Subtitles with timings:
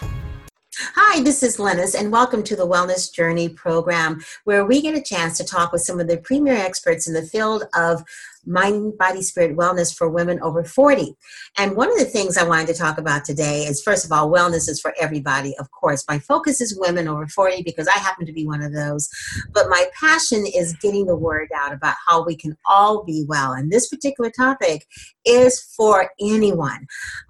[0.95, 5.03] Hi, this is Lennis, and welcome to the Wellness Journey program, where we get a
[5.03, 8.05] chance to talk with some of the premier experts in the field of
[8.47, 11.15] mind, body, spirit wellness for women over 40.
[11.57, 14.31] And one of the things I wanted to talk about today is first of all,
[14.31, 16.05] wellness is for everybody, of course.
[16.09, 19.09] My focus is women over 40 because I happen to be one of those.
[19.53, 23.53] But my passion is getting the word out about how we can all be well.
[23.53, 24.87] And this particular topic
[25.25, 26.87] is for anyone.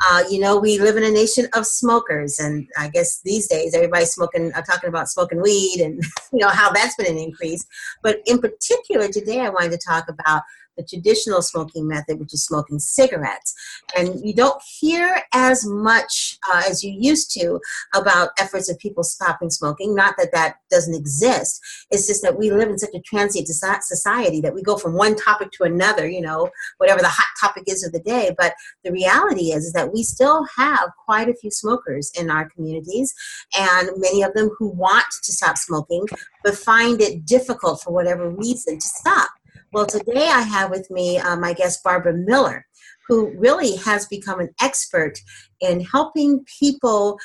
[0.09, 3.75] Uh, you know, we live in a nation of smokers, and I guess these days
[3.75, 6.03] everybody's smoking, uh, talking about smoking weed and,
[6.33, 7.65] you know, how that's been an increase.
[8.03, 10.43] But in particular, today I wanted to talk about
[10.77, 13.55] the traditional smoking method, which is smoking cigarettes.
[13.97, 17.61] And you don't hear as much uh, as you used to
[17.95, 19.95] about efforts of people stopping smoking.
[19.95, 21.61] Not that that doesn't exist.
[21.91, 25.17] It's just that we live in such a transient society that we go from one
[25.17, 28.35] topic to another, you know, whatever the hot topic is of the day.
[28.37, 32.49] But the reality is, is that we still have quite a few smokers in our
[32.51, 33.15] communities,
[33.57, 36.07] and many of them who want to stop smoking,
[36.43, 39.31] but find it difficult for whatever reason to stop.
[39.75, 42.65] Well, today I have with me uh, my guest, Barbara Miller,
[43.09, 45.19] who really has become an expert
[45.61, 47.19] in helping people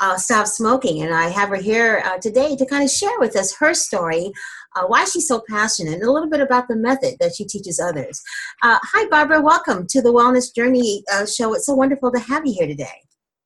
[0.00, 1.02] uh, stop smoking.
[1.02, 4.32] And I have her here uh, today to kind of share with us her story,
[4.74, 7.78] uh, why she's so passionate, and a little bit about the method that she teaches
[7.78, 8.20] others.
[8.64, 9.40] Uh, hi, Barbara.
[9.40, 11.54] Welcome to the Wellness Journey uh, show.
[11.54, 13.02] It's so wonderful to have you here today.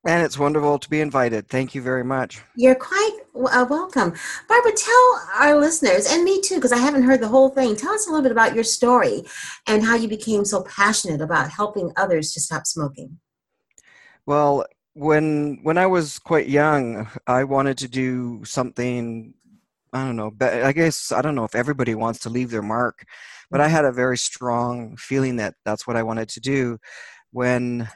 [0.07, 1.49] And it's wonderful to be invited.
[1.49, 2.41] Thank you very much.
[2.55, 4.15] You're quite uh, welcome.
[4.48, 7.93] Barbara, tell our listeners, and me too, because I haven't heard the whole thing, tell
[7.93, 9.25] us a little bit about your story
[9.67, 13.19] and how you became so passionate about helping others to stop smoking.
[14.27, 14.64] Well,
[14.95, 19.35] when when I was quite young, I wanted to do something
[19.92, 22.63] I don't know, but I guess I don't know if everybody wants to leave their
[22.63, 23.05] mark,
[23.51, 26.79] but I had a very strong feeling that that's what I wanted to do
[27.33, 27.89] when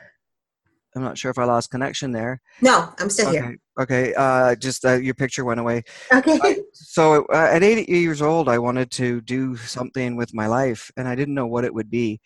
[0.95, 2.41] I'm not sure if I lost connection there.
[2.61, 3.39] No, I'm still okay.
[3.39, 3.59] here.
[3.81, 5.85] Okay, uh, just uh, your picture went away.
[6.13, 6.39] Okay.
[6.43, 10.91] Uh, so uh, at 80 years old, I wanted to do something with my life,
[10.97, 12.21] and I didn't know what it would be.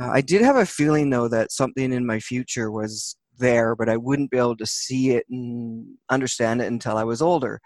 [0.00, 3.88] Uh, I did have a feeling, though, that something in my future was there, but
[3.88, 7.60] I wouldn't be able to see it and understand it until I was older.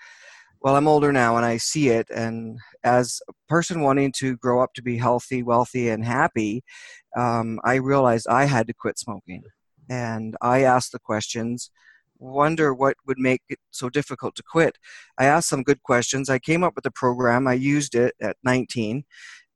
[0.60, 2.08] Well, I'm older now, and I see it.
[2.10, 6.64] And as a person wanting to grow up to be healthy, wealthy, and happy,
[7.16, 9.44] um, I realized I had to quit smoking
[9.88, 11.70] and I asked the questions.
[12.18, 14.76] Wonder what would make it so difficult to quit.
[15.18, 16.28] I asked some good questions.
[16.28, 17.46] I came up with a program.
[17.46, 19.04] I used it at 19.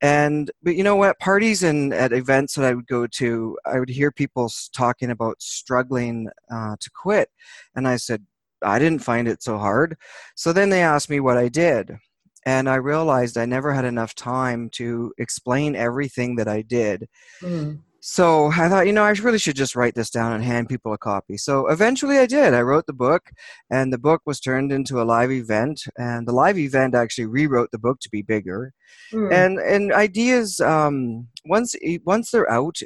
[0.00, 1.18] And, but you know what?
[1.20, 5.40] Parties and at events that I would go to, I would hear people talking about
[5.40, 7.30] struggling uh, to quit.
[7.76, 8.24] And I said,
[8.62, 9.96] I didn't find it so hard.
[10.34, 11.96] So then they asked me what I did.
[12.44, 17.08] And I realized I never had enough time to explain everything that I did.
[17.40, 17.80] Mm.
[18.04, 20.92] So I thought, you know, I really should just write this down and hand people
[20.92, 21.36] a copy.
[21.36, 22.52] So eventually I did.
[22.52, 23.30] I wrote the book,
[23.70, 25.84] and the book was turned into a live event.
[25.96, 28.74] And the live event actually rewrote the book to be bigger.
[29.12, 29.32] Mm.
[29.32, 32.80] And and ideas, um, once once they're out,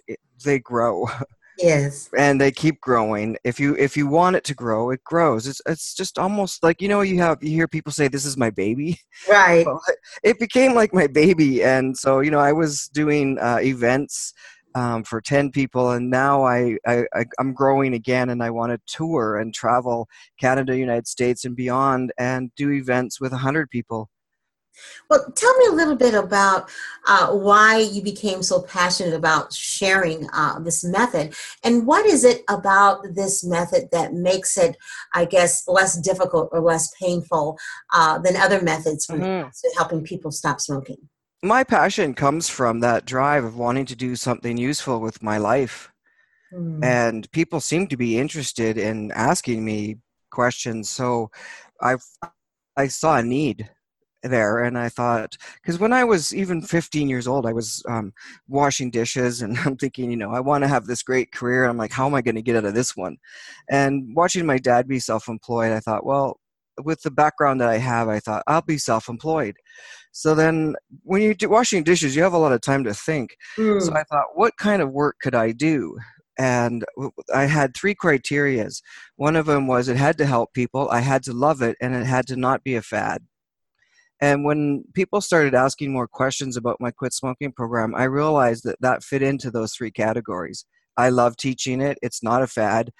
[0.45, 1.07] they grow.
[1.59, 2.11] Yes.
[2.19, 3.39] and they keep growing.
[3.43, 5.47] If you if you want it to grow, it grows.
[5.47, 8.37] It's it's just almost like you know you have you hear people say this is
[8.37, 9.01] my baby.
[9.31, 9.67] Right.
[10.23, 14.35] it became like my baby, and so you know I was doing uh, events
[14.77, 18.73] um, for 10 people and now I, I, I am growing again and i want
[18.73, 20.07] to tour and travel
[20.39, 24.11] canada united states and beyond and do events with 100 people
[25.09, 26.69] well tell me a little bit about
[27.07, 32.43] uh, why you became so passionate about sharing uh, this method and what is it
[32.51, 34.77] about this method that makes it
[35.15, 37.57] i guess less difficult or less painful
[37.95, 39.49] uh, than other methods for mm-hmm.
[39.79, 41.09] helping people stop smoking
[41.43, 45.93] my passion comes from that drive of wanting to do something useful with my life.
[46.53, 46.85] Mm.
[46.85, 49.97] And people seem to be interested in asking me
[50.31, 50.89] questions.
[50.89, 51.31] So
[51.81, 51.97] I
[52.77, 53.71] I saw a need
[54.23, 58.13] there and I thought because when I was even 15 years old I was um,
[58.49, 61.77] washing dishes and I'm thinking you know I want to have this great career I'm
[61.77, 63.19] like how am I going to get out of this one
[63.71, 66.41] and watching my dad be self-employed I thought well
[66.83, 69.55] with the background that I have I thought I'll be self-employed
[70.17, 73.37] so then, when you're washing dishes, you have a lot of time to think.
[73.59, 73.83] Mm.
[73.83, 75.99] So I thought, what kind of work could I do?
[76.39, 76.87] And
[77.35, 78.81] I had three criterias.
[79.17, 81.95] One of them was it had to help people, I had to love it, and
[81.95, 83.27] it had to not be a fad.
[84.19, 88.81] And when people started asking more questions about my quit smoking program, I realized that
[88.81, 90.65] that fit into those three categories.
[90.97, 91.99] I love teaching it.
[92.03, 92.91] It's not a fad.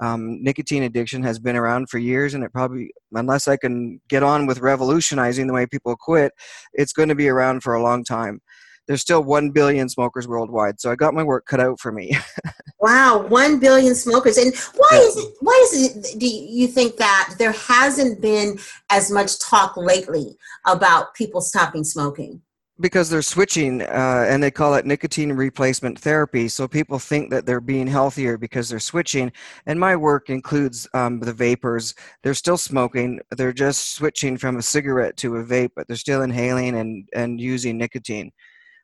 [0.00, 4.22] Um, nicotine addiction has been around for years, and it probably, unless I can get
[4.22, 6.32] on with revolutionizing the way people quit,
[6.72, 8.40] it's going to be around for a long time.
[8.88, 12.16] There's still 1 billion smokers worldwide, so I got my work cut out for me.
[12.80, 14.38] wow, 1 billion smokers.
[14.38, 18.58] And why is it, why is it, do you think that there hasn't been
[18.90, 22.42] as much talk lately about people stopping smoking?
[22.82, 26.48] Because they're switching uh, and they call it nicotine replacement therapy.
[26.48, 29.32] So people think that they're being healthier because they're switching
[29.66, 31.94] and my work includes um, the vapers.
[32.22, 33.20] They're still smoking.
[33.30, 37.40] They're just switching from a cigarette to a vape but they're still inhaling and, and
[37.40, 38.32] using nicotine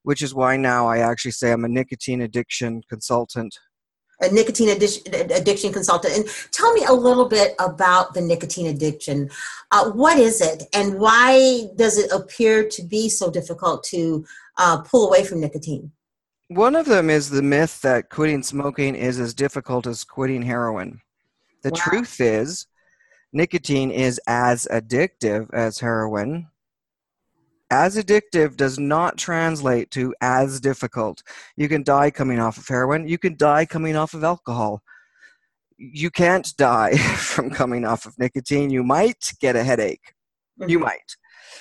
[0.04, 3.54] which is why now i actually say i'm a nicotine addiction consultant
[4.20, 6.14] a nicotine addiction, addiction consultant.
[6.14, 9.30] And tell me a little bit about the nicotine addiction.
[9.70, 14.24] Uh, what is it, and why does it appear to be so difficult to
[14.56, 15.92] uh, pull away from nicotine?
[16.48, 21.00] One of them is the myth that quitting smoking is as difficult as quitting heroin.
[21.62, 21.76] The wow.
[21.76, 22.66] truth is,
[23.32, 26.48] nicotine is as addictive as heroin,
[27.70, 31.22] as addictive does not translate to as difficult.
[31.56, 34.82] You can die coming off of heroin, you can die coming off of alcohol.
[35.76, 38.70] You can't die from coming off of nicotine.
[38.70, 40.14] You might get a headache.
[40.60, 40.70] Mm-hmm.
[40.70, 41.16] You might.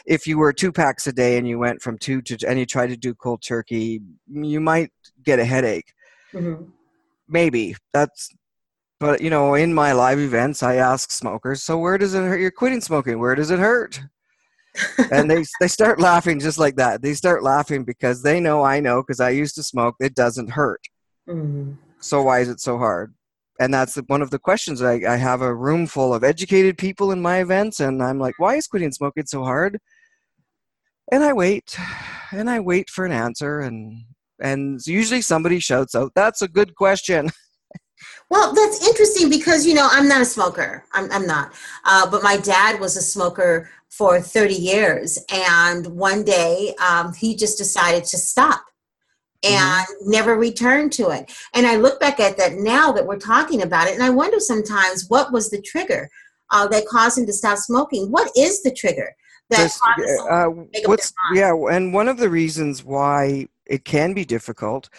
[0.06, 2.66] If you were two packs a day and you went from two to, and you
[2.66, 4.92] tried to do cold turkey, you might
[5.24, 5.94] get a headache.
[6.34, 6.64] Mm-hmm.
[7.30, 7.76] Maybe.
[7.94, 8.34] That's
[9.00, 12.40] but you know in my live events i ask smokers so where does it hurt
[12.40, 14.02] you're quitting smoking where does it hurt
[15.12, 17.02] and they they start laughing just like that.
[17.02, 19.96] They start laughing because they know I know because I used to smoke.
[20.00, 20.82] It doesn't hurt.
[21.28, 21.74] Mm-hmm.
[22.00, 23.14] So why is it so hard?
[23.60, 24.82] And that's the, one of the questions.
[24.82, 28.36] I, I have a room full of educated people in my events, and I'm like,
[28.38, 29.80] why is quitting smoking so hard?
[31.12, 31.76] And I wait,
[32.32, 34.04] and I wait for an answer, and
[34.40, 37.32] and usually somebody shouts out, "That's a good question."
[38.30, 40.84] Well, that's interesting because you know I'm not a smoker.
[40.94, 41.54] I'm, I'm not,
[41.86, 45.20] uh, but my dad was a smoker for 30 years.
[45.32, 48.62] And one day um, he just decided to stop
[49.44, 49.56] mm-hmm.
[49.56, 50.12] and mm-hmm.
[50.12, 51.32] never returned to it.
[51.54, 54.40] And I look back at that now that we're talking about it, and I wonder
[54.40, 56.10] sometimes what was the trigger
[56.52, 58.12] uh, that caused him to stop smoking?
[58.12, 59.16] What is the trigger?
[59.50, 59.72] That
[60.30, 60.48] uh,
[60.88, 64.90] what's, yeah, and one of the reasons why it can be difficult,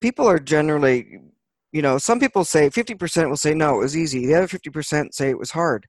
[0.00, 1.20] people are generally
[1.72, 4.26] you know, some people say 50% will say no, it was easy.
[4.26, 5.86] The other 50% say it was hard.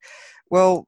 [0.49, 0.87] Well,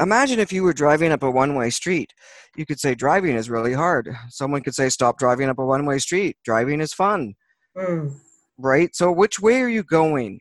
[0.00, 2.12] imagine if you were driving up a one way street.
[2.56, 4.14] You could say driving is really hard.
[4.28, 6.36] Someone could say stop driving up a one way street.
[6.44, 7.34] Driving is fun.
[7.76, 8.14] Mm.
[8.58, 8.94] Right?
[8.94, 10.40] So, which way are you going?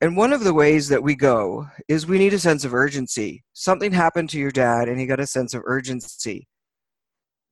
[0.00, 3.44] And one of the ways that we go is we need a sense of urgency.
[3.52, 6.48] Something happened to your dad and he got a sense of urgency.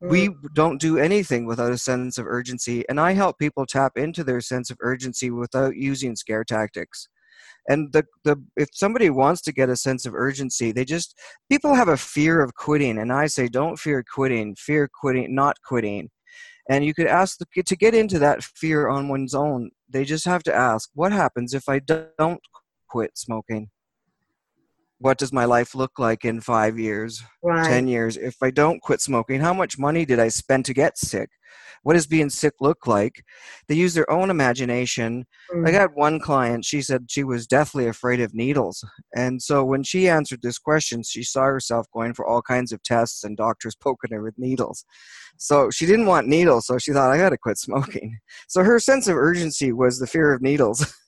[0.02, 2.84] We don't do anything without a sense of urgency.
[2.88, 7.08] And I help people tap into their sense of urgency without using scare tactics.
[7.68, 11.16] And the the if somebody wants to get a sense of urgency they just
[11.48, 15.56] people have a fear of quitting and i say don't fear quitting fear quitting not
[15.64, 16.10] quitting.
[16.68, 20.24] And you could ask the, to get into that fear on one's own they just
[20.24, 22.40] have to ask what happens if i don't
[22.88, 23.70] quit smoking
[25.02, 27.66] what does my life look like in five years right.
[27.66, 28.16] 10 years?
[28.16, 31.28] If i don't quit smoking how much money did i spend to get sick?
[31.82, 33.24] What does being sick look like?
[33.66, 35.24] They use their own imagination.
[35.52, 35.68] Mm.
[35.68, 38.84] i got one client she said she was deathly afraid of needles
[39.14, 42.82] and so when she answered this question she saw herself going for all kinds of
[42.82, 44.84] tests and doctors poking her with needles.
[45.36, 48.18] So she didn't want needles so she thought i got to quit smoking.
[48.48, 50.94] So her sense of urgency was the fear of needles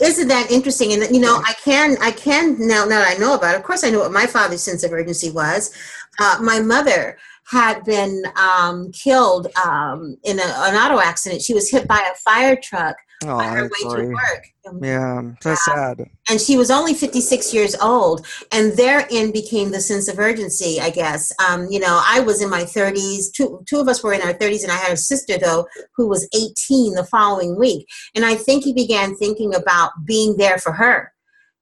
[0.00, 0.92] isn't that interesting?
[0.92, 3.64] And you know i can i can now now that i know about it of
[3.64, 5.74] course i know what my father's sense of urgency was.
[6.20, 11.42] Uh, my mother had been um, killed um, in a, an auto accident.
[11.42, 14.06] She was hit by a fire truck oh, on her way sorry.
[14.06, 14.82] to work.
[14.82, 16.10] Yeah, that's uh, sad.
[16.30, 20.90] And she was only 56 years old, and therein became the sense of urgency, I
[20.90, 21.32] guess.
[21.46, 23.32] Um, you know, I was in my 30s.
[23.34, 25.66] Two, two of us were in our 30s, and I had a sister, though,
[25.96, 27.86] who was 18 the following week.
[28.14, 31.12] And I think he began thinking about being there for her.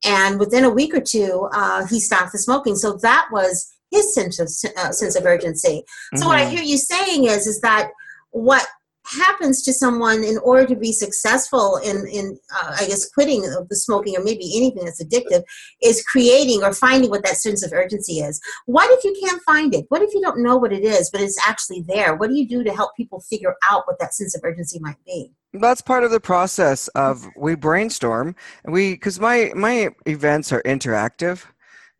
[0.04, 2.76] And within a week or two, uh, he stopped the smoking.
[2.76, 5.84] So that was his sense of uh, sense of urgency.
[6.14, 6.28] So mm-hmm.
[6.28, 6.56] what I mm-hmm.
[6.56, 7.90] hear you saying is is that
[8.30, 8.66] what
[9.04, 13.68] happens to someone in order to be successful in in uh, I guess quitting of
[13.68, 15.42] the smoking or maybe anything that's addictive
[15.82, 18.40] is creating or finding what that sense of urgency is.
[18.66, 19.86] What if you can't find it?
[19.88, 22.14] What if you don't know what it is, but it's actually there?
[22.14, 25.02] What do you do to help people figure out what that sense of urgency might
[25.04, 25.32] be?
[25.52, 31.44] That's part of the process of we brainstorm we because my my events are interactive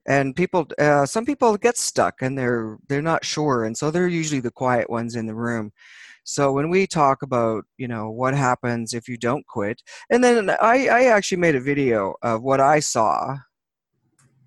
[0.07, 4.09] and people uh, some people get stuck and they're they're not sure and so they're
[4.09, 5.73] usually the quiet ones in the room
[6.25, 10.51] so when we talk about you know what happens if you don't quit and then
[10.61, 13.37] i i actually made a video of what i saw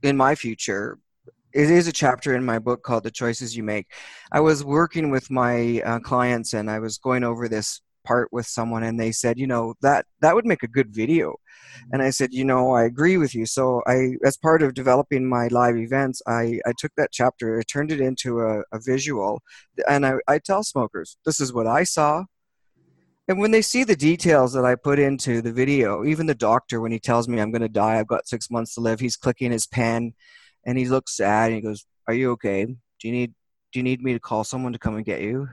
[0.06, 1.00] in my future.
[1.54, 3.88] It is a chapter in my book called the choices you make.
[4.32, 8.46] I was working with my uh, clients and i was going over this part with
[8.46, 11.36] someone and they said you know that that would make a good video
[11.92, 13.46] and i said you know i agree with you.
[13.46, 17.64] So i as part of developing my live events i i took that chapter i
[17.64, 19.42] turned it into a, a visual
[19.88, 22.26] and I, I tell smokers this is what i saw.
[23.28, 26.80] And when they see the details that i put into the video even the doctor
[26.80, 29.18] when he tells me i'm going to die i've got six months to live he's
[29.18, 30.14] clicking his pen
[30.66, 32.66] and he looks sad and he goes are you okay?
[32.66, 33.34] Do you need
[33.72, 35.50] do you need me to call someone to come and get you?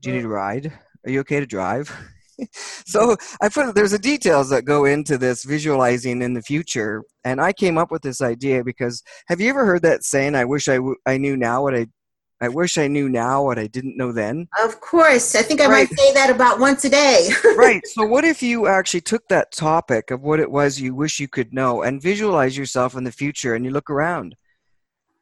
[0.00, 0.72] Do you need a ride?
[1.04, 1.92] Are you okay to drive?
[2.86, 7.40] so I put there's a details that go into this visualizing in the future, and
[7.40, 10.34] I came up with this idea because have you ever heard that saying?
[10.34, 11.86] I wish I, w- I knew now what I
[12.40, 14.46] I wish I knew now what I didn't know then.
[14.62, 15.34] Of course.
[15.34, 15.90] I think I right.
[15.90, 17.30] might say that about once a day.
[17.56, 17.84] right.
[17.84, 21.26] So, what if you actually took that topic of what it was you wish you
[21.26, 24.36] could know and visualize yourself in the future and you look around?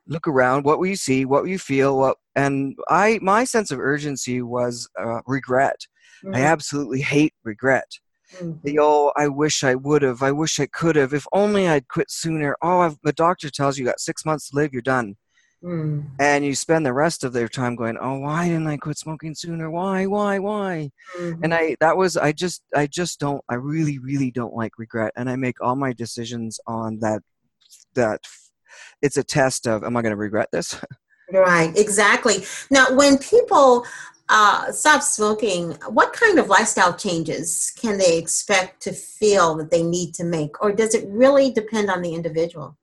[0.09, 3.71] look around what will you see what will you feel what and i my sense
[3.71, 5.87] of urgency was uh, regret
[6.25, 6.35] mm-hmm.
[6.35, 7.91] i absolutely hate regret
[8.35, 8.53] mm-hmm.
[8.65, 11.89] the oh i wish i would have i wish i could have if only i'd
[11.89, 14.83] quit sooner oh I've, the doctor tells you you got six months to live you're
[14.83, 15.17] done
[15.63, 16.05] mm.
[16.19, 19.35] and you spend the rest of their time going oh why didn't i quit smoking
[19.35, 21.43] sooner why why why mm-hmm.
[21.45, 25.13] and i that was i just i just don't i really really don't like regret
[25.17, 27.23] and i make all my decisions on that
[27.95, 28.21] that
[29.03, 30.81] it's a test of am I going to regret this?
[31.33, 32.45] Right, exactly.
[32.71, 33.85] Now, when people
[34.29, 39.83] uh, stop smoking, what kind of lifestyle changes can they expect to feel that they
[39.83, 42.77] need to make, or does it really depend on the individual?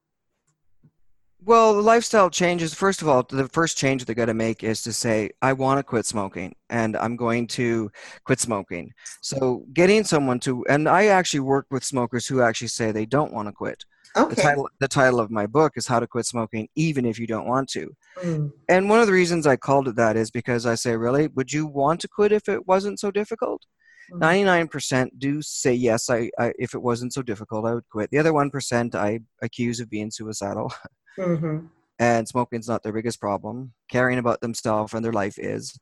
[1.45, 2.73] Well, the lifestyle changes.
[2.73, 5.77] First of all, the first change they're going to make is to say, I want
[5.77, 7.91] to quit smoking and I'm going to
[8.23, 8.93] quit smoking.
[9.21, 13.33] So, getting someone to, and I actually work with smokers who actually say they don't
[13.33, 13.83] want to quit.
[14.15, 14.35] Okay.
[14.35, 17.27] The title, the title of my book is How to Quit Smoking Even If You
[17.27, 17.93] Don't Want to.
[18.21, 18.51] Mm.
[18.69, 21.51] And one of the reasons I called it that is because I say, really, would
[21.51, 23.63] you want to quit if it wasn't so difficult?
[24.11, 24.69] Mm.
[24.69, 28.11] 99% do say yes, I, I, if it wasn't so difficult, I would quit.
[28.11, 30.73] The other 1% I accuse of being suicidal.
[31.19, 31.67] Mm-hmm.
[31.99, 33.71] and smoking's not their biggest problem.
[33.87, 35.79] Caring about themselves and their life is.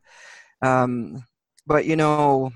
[0.61, 1.23] Um,
[1.65, 2.51] but, you know,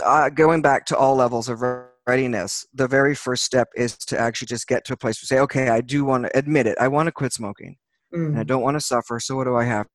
[0.00, 1.60] uh, going back to all levels of
[2.06, 5.40] readiness, the very first step is to actually just get to a place to say,
[5.40, 6.78] okay, I do want to admit it.
[6.80, 7.76] I want to quit smoking.
[8.14, 8.26] Mm.
[8.26, 8.46] And I mm.
[8.46, 9.18] don't want to suffer.
[9.20, 9.86] So what do I have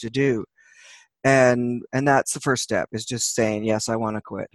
[0.00, 0.44] to do?
[1.24, 4.48] And and that's the first step is just saying, yes, I want to quit.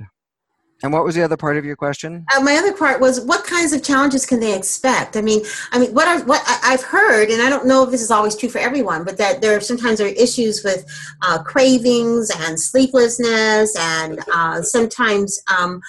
[0.83, 2.25] And what was the other part of your question?
[2.35, 5.15] Uh, my other part was what kinds of challenges can they expect?
[5.15, 8.01] I mean, I mean, what I've, what I've heard, and I don't know if this
[8.01, 10.85] is always true for everyone, but that there are sometimes there are issues with
[11.21, 15.79] uh, cravings and sleeplessness, and uh, sometimes um,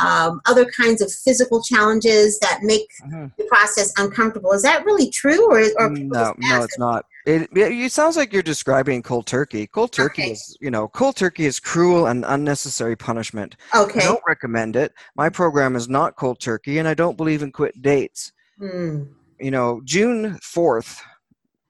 [0.00, 3.26] um, other kinds of physical challenges that make mm-hmm.
[3.38, 4.52] the process uncomfortable.
[4.52, 6.34] Is that really true, or, or no?
[6.38, 7.06] No, it's not.
[7.26, 9.66] It, it, sounds like you're describing cold turkey.
[9.66, 10.32] Cold turkey okay.
[10.32, 13.56] is, you know, cold turkey is cruel and unnecessary punishment.
[13.74, 14.00] Okay.
[14.00, 14.92] I don't recommend it.
[15.16, 18.32] My program is not cold turkey, and I don't believe in quit dates.
[18.60, 19.08] Mm.
[19.40, 21.00] You know, June 4th,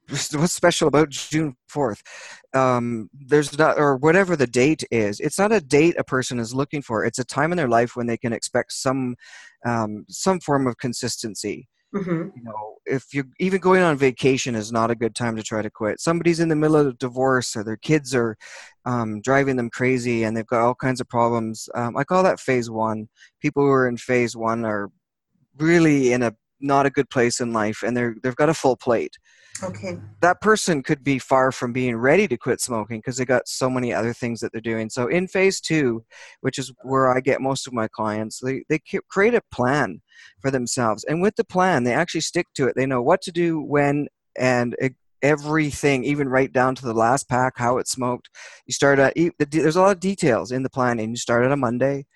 [0.09, 2.01] what's special about June 4th?
[2.55, 6.55] Um, there's not, or whatever the date is, it's not a date a person is
[6.55, 7.05] looking for.
[7.05, 9.17] It's a time in their life when they can expect some,
[9.65, 11.69] um, some form of consistency.
[11.95, 12.37] Mm-hmm.
[12.37, 15.63] You know, if you're even going on vacation is not a good time to try
[15.63, 16.01] to quit.
[16.01, 18.37] Somebody's in the middle of a divorce, or their kids are
[18.85, 21.69] um, driving them crazy, and they've got all kinds of problems.
[21.75, 23.09] Um, I call that phase one.
[23.41, 24.91] People who are in phase one are
[25.57, 26.35] really in a
[26.65, 29.17] not a good place in life, and they're they've got a full plate.
[29.63, 29.99] Okay.
[30.21, 33.71] That person could be far from being ready to quit smoking because they got so
[33.71, 34.91] many other things that they're doing.
[34.91, 36.05] So in phase two,
[36.41, 40.03] which is where I get most of my clients, they, they create a plan
[40.41, 41.05] for themselves.
[41.05, 42.75] And with the plan, they actually stick to it.
[42.75, 44.75] They know what to do, when, and
[45.23, 48.29] everything, even right down to the last pack, how it smoked.
[48.67, 51.53] You start at, there's a lot of details in the plan, and you start on
[51.53, 52.07] a Monday.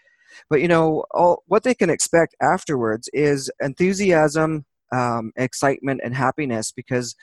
[0.50, 6.73] But you know, all, what they can expect afterwards is enthusiasm, um, excitement and happiness
[6.73, 7.14] because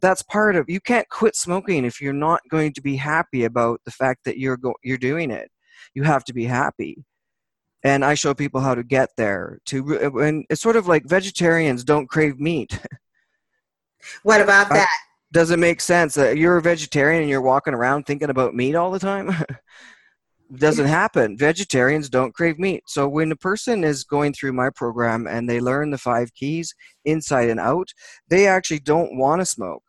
[0.00, 3.80] that's part of you can't quit smoking if you're not going to be happy about
[3.84, 5.50] the fact that you're go, you're doing it.
[5.94, 7.04] You have to be happy.
[7.84, 11.84] And i show people how to get there to and it's sort of like vegetarians
[11.84, 12.78] don't crave meat.
[14.24, 14.88] What about that?
[15.32, 18.74] does it make sense that you're a vegetarian and you're walking around thinking about meat
[18.74, 19.28] all the time
[20.56, 21.36] doesn't happen.
[21.36, 22.82] Vegetarians don't crave meat.
[22.86, 26.74] So when a person is going through my program and they learn the five keys
[27.04, 27.88] inside and out,
[28.28, 29.82] they actually don't want to smoke.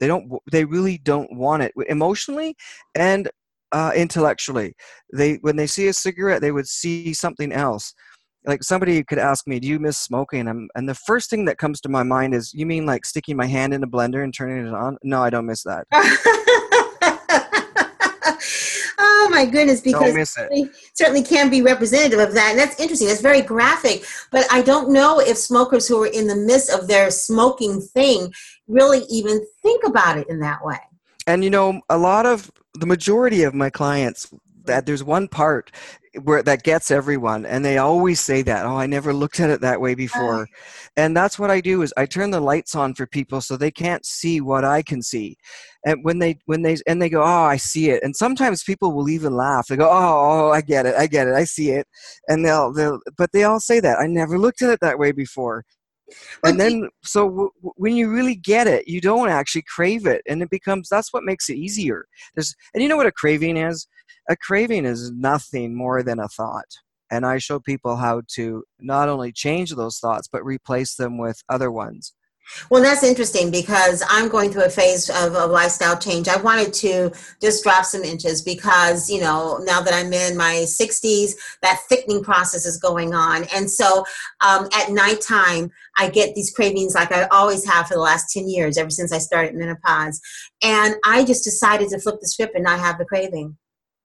[0.00, 0.30] They don't.
[0.50, 2.54] They really don't want it emotionally
[2.94, 3.28] and
[3.72, 4.74] uh, intellectually.
[5.12, 7.94] They when they see a cigarette, they would see something else.
[8.46, 11.58] Like somebody could ask me, "Do you miss smoking?" And, and the first thing that
[11.58, 14.32] comes to my mind is, "You mean like sticking my hand in a blender and
[14.32, 15.88] turning it on?" No, I don't miss that.
[19.20, 20.28] oh my goodness, because it.
[20.28, 22.50] certainly, certainly can be representative of that.
[22.50, 23.08] And that's interesting.
[23.08, 24.04] That's very graphic.
[24.30, 28.32] But I don't know if smokers who are in the midst of their smoking thing
[28.68, 30.78] really even think about it in that way.
[31.26, 34.32] And you know, a lot of the majority of my clients
[34.68, 35.72] that there's one part
[36.22, 39.60] where that gets everyone and they always say that oh i never looked at it
[39.60, 40.48] that way before.
[40.96, 43.70] And that's what i do is i turn the lights on for people so they
[43.70, 45.36] can't see what i can see.
[45.84, 48.02] And when they when they and they go oh i see it.
[48.02, 49.66] And sometimes people will even laugh.
[49.68, 51.86] They go oh, oh, oh i get it i get it i see it.
[52.28, 55.12] And they'll they'll but they all say that i never looked at it that way
[55.12, 55.64] before
[56.44, 60.42] and then so w- when you really get it you don't actually crave it and
[60.42, 62.06] it becomes that's what makes it easier.
[62.34, 63.86] There's and you know what a craving is?
[64.28, 66.68] A craving is nothing more than a thought.
[67.10, 71.42] And i show people how to not only change those thoughts but replace them with
[71.48, 72.14] other ones
[72.70, 76.28] well, that's interesting because I'm going through a phase of a lifestyle change.
[76.28, 80.64] I wanted to just drop some inches because, you know, now that I'm in my
[80.66, 83.44] 60s, that thickening process is going on.
[83.54, 84.04] And so
[84.40, 88.48] um, at nighttime, I get these cravings like I always have for the last 10
[88.48, 90.20] years, ever since I started menopause.
[90.62, 93.56] And I just decided to flip the script and not have the craving.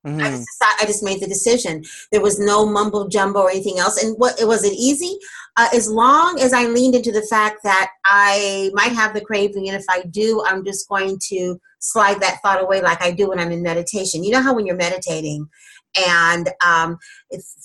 [0.06, 0.20] Mm-hmm.
[0.20, 1.84] I, just I just made the decision.
[2.12, 4.04] There was no mumbo jumbo or anything else.
[4.04, 5.18] And what it was it easy?
[5.56, 9.70] Uh, as long as I leaned into the fact that I might have the craving,
[9.70, 13.30] and if I do, I'm just going to slide that thought away like I do
[13.30, 14.24] when I'm in meditation.
[14.24, 15.48] You know how when you're meditating
[15.98, 16.98] and um,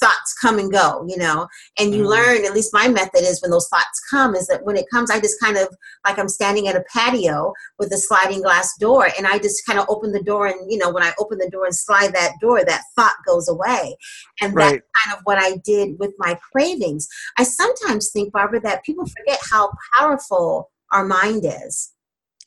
[0.01, 1.47] thoughts come and go, you know,
[1.79, 2.11] and you mm-hmm.
[2.11, 5.11] learn, at least my method is when those thoughts come, is that when it comes,
[5.11, 5.69] I just kind of
[6.07, 9.79] like I'm standing at a patio with a sliding glass door, and I just kind
[9.79, 12.33] of open the door, and, you know, when I open the door and slide that
[12.41, 13.97] door, that thought goes away.
[14.41, 14.73] And right.
[14.73, 17.09] that's kind of what I did with my cravings.
[17.39, 21.93] I sometimes think, Barbara, that people forget how powerful our mind is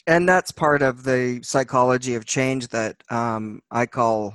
[0.08, 4.34] and that's part of the psychology of change that um, I call,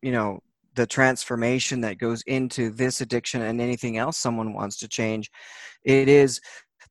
[0.00, 0.40] you know,
[0.78, 5.28] the transformation that goes into this addiction and anything else someone wants to change
[5.84, 6.40] it is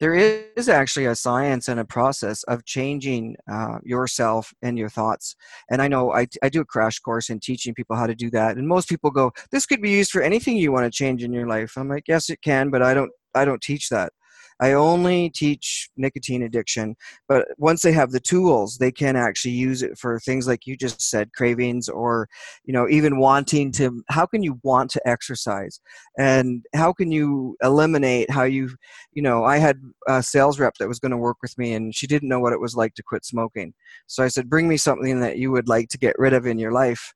[0.02, 5.36] there is actually a science and a process of changing uh, yourself and your thoughts.
[5.72, 8.30] And i know I, I do a crash course in teaching people how to do
[8.32, 11.24] that and most people go this could be used for anything you want to change
[11.24, 11.78] in your life.
[11.78, 14.12] I'm like yes it can but i don't i don't teach that
[14.60, 16.96] I only teach nicotine addiction,
[17.28, 20.76] but once they have the tools, they can actually use it for things like you
[20.76, 22.28] just said, cravings, or
[22.66, 24.04] you know, even wanting to.
[24.10, 25.80] How can you want to exercise,
[26.18, 28.70] and how can you eliminate how you,
[29.14, 31.94] you know, I had a sales rep that was going to work with me, and
[31.96, 33.74] she didn't know what it was like to quit smoking.
[34.08, 36.60] So I said, bring me something that you would like to get rid of in
[36.60, 37.14] your life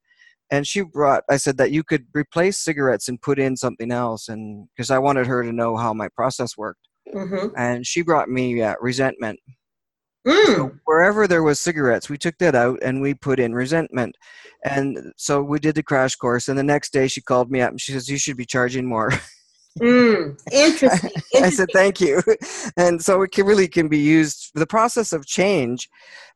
[0.52, 4.28] and she brought i said that you could replace cigarettes and put in something else
[4.28, 7.48] and because i wanted her to know how my process worked mm-hmm.
[7.58, 9.40] and she brought me uh, resentment.
[10.28, 10.46] Mm.
[10.46, 14.16] So wherever there was cigarettes, we took that out and we put in resentment.
[14.64, 16.48] And so we did the crash course.
[16.48, 18.86] And the next day she called me up and she says, "You should be charging
[18.86, 19.12] more."
[19.80, 21.12] Mm, interesting.
[21.12, 21.44] interesting.
[21.44, 22.22] I said, thank you.
[22.78, 25.90] And so it can, really can be used the process of change,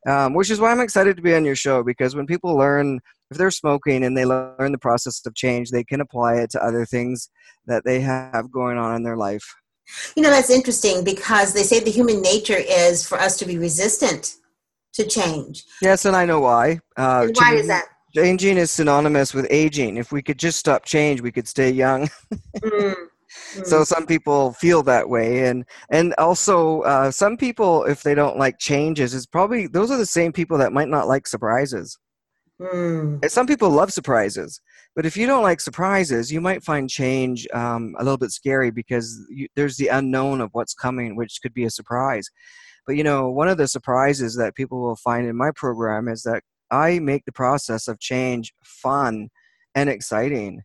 [0.08, 3.00] um, which is why I'm excited to be on your show because when people learn,
[3.32, 6.64] if they're smoking and they learn the process of change, they can apply it to
[6.64, 7.30] other things
[7.66, 9.46] that they have going on in their life.
[10.16, 13.58] You know, that's interesting because they say the human nature is for us to be
[13.58, 14.36] resistant
[14.94, 15.64] to change.
[15.82, 16.80] Yes, and I know why.
[16.98, 17.86] Uh, why is that?
[18.16, 19.98] Changing is synonymous with aging.
[19.98, 22.10] If we could just stop change, we could stay young.
[22.64, 22.96] mm.
[23.66, 28.38] So some people feel that way, and and also uh, some people, if they don't
[28.38, 31.98] like changes, is probably those are the same people that might not like surprises.
[32.62, 33.30] Mm.
[33.30, 34.62] Some people love surprises,
[34.96, 38.72] but if you don't like surprises, you might find change um, a little bit scary
[38.72, 42.30] because you, there's the unknown of what's coming, which could be a surprise.
[42.88, 46.24] But you know, one of the surprises that people will find in my program is
[46.24, 49.30] that I make the process of change fun
[49.76, 50.62] and exciting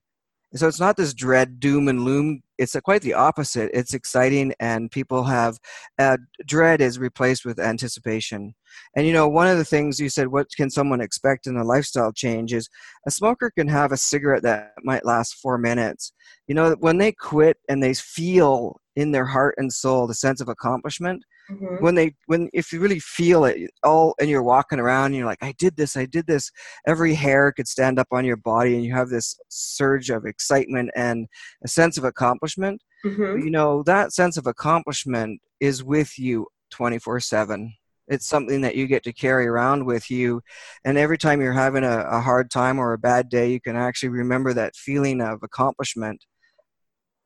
[0.55, 2.43] so it's not this dread, doom, and loom.
[2.59, 3.71] It's quite the opposite.
[3.73, 5.59] It's exciting, and people have
[5.99, 8.55] uh, dread is replaced with anticipation.
[8.97, 11.65] And you know, one of the things you said, what can someone expect in a
[11.65, 12.69] lifestyle change is
[13.07, 16.13] a smoker can have a cigarette that might last four minutes.
[16.49, 20.41] You know, when they quit and they feel in their heart and soul the sense
[20.41, 21.83] of accomplishment, mm-hmm.
[21.83, 25.27] when they when if you really feel it all and you're walking around and you're
[25.27, 26.51] like i did this i did this
[26.87, 30.91] every hair could stand up on your body and you have this surge of excitement
[30.95, 31.27] and
[31.65, 33.45] a sense of accomplishment mm-hmm.
[33.45, 37.73] you know that sense of accomplishment is with you 24 7
[38.09, 40.43] it's something that you get to carry around with you
[40.85, 43.77] and every time you're having a, a hard time or a bad day you can
[43.77, 46.25] actually remember that feeling of accomplishment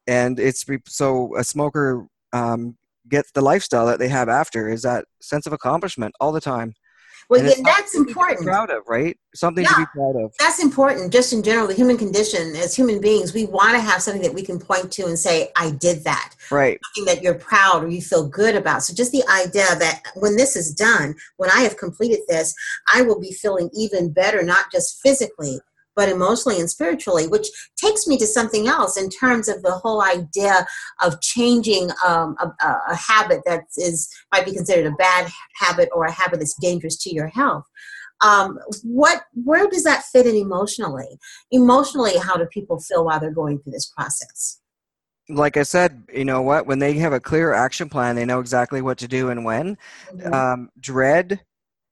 [0.07, 2.77] and it's so a smoker um,
[3.09, 6.75] gets the lifestyle that they have after is that sense of accomplishment all the time
[7.29, 8.47] well, yeah, that's important.
[8.47, 9.17] proud of, right?
[9.35, 10.35] Something yeah, to be proud of.
[10.39, 11.13] That's important.
[11.13, 14.35] Just in general, the human condition as human beings, we want to have something that
[14.35, 16.79] we can point to and say, "I did that." Right.
[16.95, 18.83] Something that you're proud or you feel good about.
[18.83, 22.55] So, just the idea that when this is done, when I have completed this,
[22.93, 25.61] I will be feeling even better, not just physically,
[25.97, 30.03] but emotionally and spiritually, which takes me to something else in terms of the whole
[30.03, 30.67] idea
[31.03, 36.05] of changing um, a, a, habit that is might be considered a bad habit or
[36.05, 37.65] a habit that's dangerous to your health.
[38.21, 41.19] Um, what where does that fit in emotionally?
[41.51, 44.61] Emotionally, how do people feel while they're going through this process?
[45.29, 46.67] like I said, you know what?
[46.67, 49.79] When they have a clear action plan, they know exactly what to do and when.
[50.13, 50.35] Mm-hmm.
[50.35, 51.41] Um, dread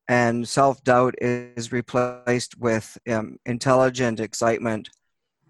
[0.08, 4.88] and self doubt is replaced with um, intelligent excitement.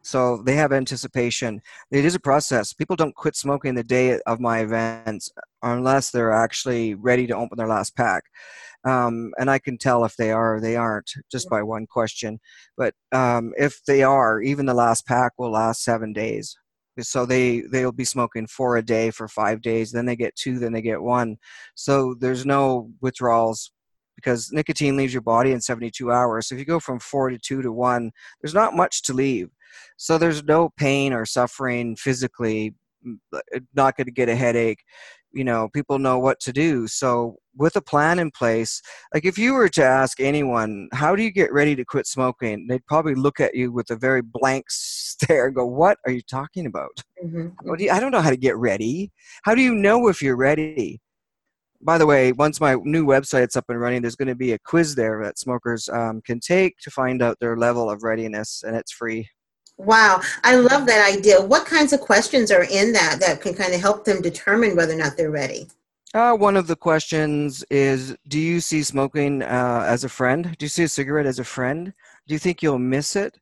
[0.02, 1.62] So they have anticipation.
[1.92, 2.72] It is a process.
[2.72, 5.30] People don't quit smoking the day of my events
[5.62, 8.24] unless they're actually ready to open their last pack.
[8.84, 12.40] Um, and I can tell if they are or they aren't just by one question.
[12.76, 16.56] But um, if they are, even the last pack will last seven days.
[17.00, 19.92] So they they'll be smoking four a day for five days.
[19.92, 20.58] Then they get two.
[20.58, 21.38] Then they get one.
[21.74, 23.71] So there's no withdrawals
[24.16, 26.48] because nicotine leaves your body in 72 hours.
[26.48, 29.50] So if you go from four to two to one, there's not much to leave.
[29.96, 32.74] So there's no pain or suffering physically,
[33.32, 33.40] uh,
[33.74, 34.84] not going to get a headache.
[35.34, 36.86] You know, people know what to do.
[36.86, 38.82] So with a plan in place,
[39.14, 42.66] like if you were to ask anyone, how do you get ready to quit smoking?
[42.66, 46.22] They'd probably look at you with a very blank stare and go, what are you
[46.22, 47.02] talking about?
[47.24, 47.74] Mm-hmm.
[47.76, 49.10] Do you, I don't know how to get ready.
[49.44, 51.00] How do you know if you're ready?
[51.82, 54.58] By the way, once my new website's up and running, there's going to be a
[54.58, 58.76] quiz there that smokers um, can take to find out their level of readiness, and
[58.76, 59.28] it's free.
[59.78, 61.40] Wow, I love that idea.
[61.40, 64.92] What kinds of questions are in that that can kind of help them determine whether
[64.92, 65.68] or not they're ready?
[66.14, 70.54] Uh, one of the questions is Do you see smoking uh, as a friend?
[70.58, 71.92] Do you see a cigarette as a friend?
[72.26, 73.38] Do you think you'll miss it?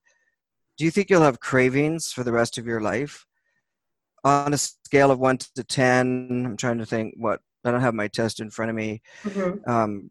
[0.79, 3.27] Do you think you'll have cravings for the rest of your life?
[4.25, 7.95] On a scale of 1 to 10, I'm trying to think what I don't have
[7.95, 9.03] my test in front of me.
[9.25, 9.71] Mm-hmm.
[9.71, 10.11] Um,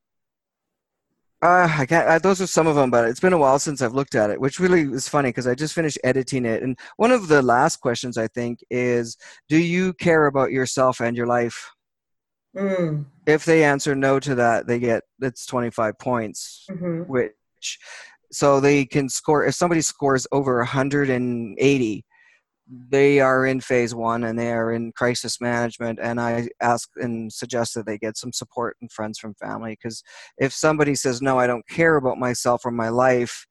[1.42, 2.08] uh, I can't.
[2.08, 4.30] Uh, those are some of them, but it's been a while since I've looked at
[4.30, 6.62] it, which really is funny because I just finished editing it.
[6.62, 9.16] And one of the last questions I think is,
[9.48, 11.72] "Do you care about yourself and your life?"
[12.56, 13.06] Mm.
[13.26, 17.04] If they answer no to that, they get it's twenty five points, mm-hmm.
[17.04, 17.80] which
[18.32, 19.46] so they can score.
[19.46, 22.04] If somebody scores over hundred and eighty,
[22.70, 27.34] they are in phase one and they are in crisis management and i ask and
[27.34, 30.04] suggest that they get some support and friends from family because
[30.38, 33.48] if somebody says no i don't care about myself or my life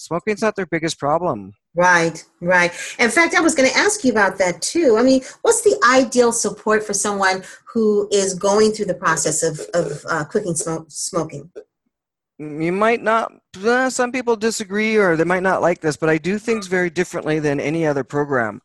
[0.00, 1.52] smoking's not their biggest problem.
[1.74, 2.72] Right right.
[2.98, 4.96] In fact i was going to ask you about that too.
[4.98, 9.60] I mean what's the ideal support for someone who is going through the process of,
[9.74, 11.50] of uh, quitting smoke, smoking
[12.40, 16.16] you might not uh, some people disagree or they might not like this but i
[16.16, 18.60] do things very differently than any other program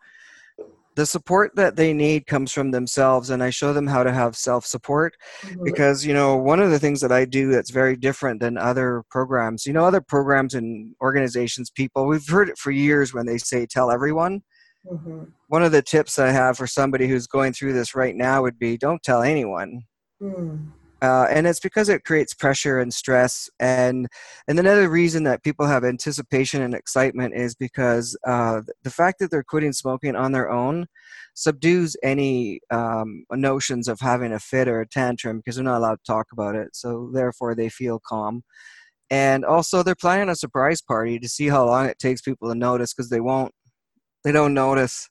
[0.95, 4.37] the support that they need comes from themselves and i show them how to have
[4.37, 5.63] self support mm-hmm.
[5.65, 9.03] because you know one of the things that i do that's very different than other
[9.09, 13.37] programs you know other programs and organizations people we've heard it for years when they
[13.37, 14.41] say tell everyone
[14.89, 15.25] mm-hmm.
[15.49, 18.57] one of the tips i have for somebody who's going through this right now would
[18.57, 19.81] be don't tell anyone
[20.21, 20.65] mm.
[21.05, 24.07] Uh, and it's because it creates pressure and stress and
[24.47, 29.29] and another reason that people have anticipation and excitement is because uh, the fact that
[29.29, 30.87] they're quitting smoking on their own
[31.35, 35.99] subdues any um, notions of having a fit or a tantrum because they're not allowed
[36.03, 38.43] to talk about it so therefore they feel calm.
[39.11, 42.55] And also they're planning a surprise party to see how long it takes people to
[42.55, 43.53] notice because they won't
[44.23, 45.07] they don't notice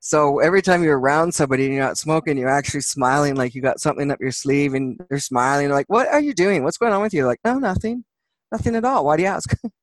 [0.00, 3.60] so every time you're around somebody and you're not smoking, you're actually smiling like you
[3.60, 5.68] got something up your sleeve and they're smiling.
[5.68, 6.64] They're like, what are you doing?
[6.64, 7.26] What's going on with you?
[7.26, 8.04] Like, no, nothing.
[8.50, 9.04] Nothing at all.
[9.04, 9.54] Why do you ask?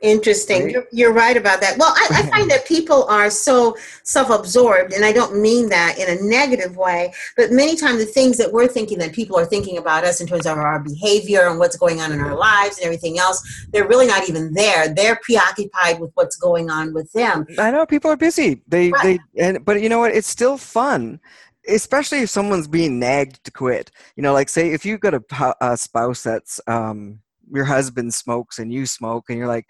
[0.00, 0.64] Interesting.
[0.64, 0.72] Right?
[0.72, 1.76] You're, you're, right about that.
[1.78, 5.98] Well, I, I find that people are so self absorbed, and I don't mean that
[5.98, 9.44] in a negative way, but many times the things that we're thinking that people are
[9.44, 12.78] thinking about us in terms of our behavior and what's going on in our lives
[12.78, 14.92] and everything else, they're really not even there.
[14.92, 17.46] They're preoccupied with what's going on with them.
[17.58, 18.62] I know people are busy.
[18.66, 19.20] They, right.
[19.34, 20.12] they, and, but you know what?
[20.12, 21.20] It's still fun
[21.68, 23.90] especially if someone's being nagged to quit.
[24.16, 27.20] You know, like say if you've got a, a spouse that's um,
[27.52, 29.66] your husband smokes and you smoke, and you're like,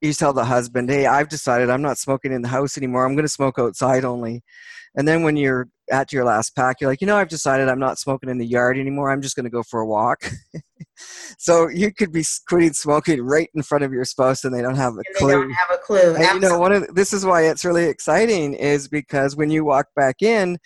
[0.00, 3.04] you tell the husband, "Hey, I've decided I'm not smoking in the house anymore.
[3.04, 4.42] I'm going to smoke outside only."
[4.96, 7.80] And then when you're at your last pack, you're like, you know, I've decided I'm
[7.80, 9.10] not smoking in the yard anymore.
[9.10, 10.30] I'm just going to go for a walk.
[11.38, 14.76] so you could be quitting smoking right in front of your spouse, and they don't
[14.76, 15.28] have a And clue.
[15.28, 16.14] They don't have a clue.
[16.14, 19.50] And, you know, one of the, this is why it's really exciting is because when
[19.50, 20.58] you walk back in,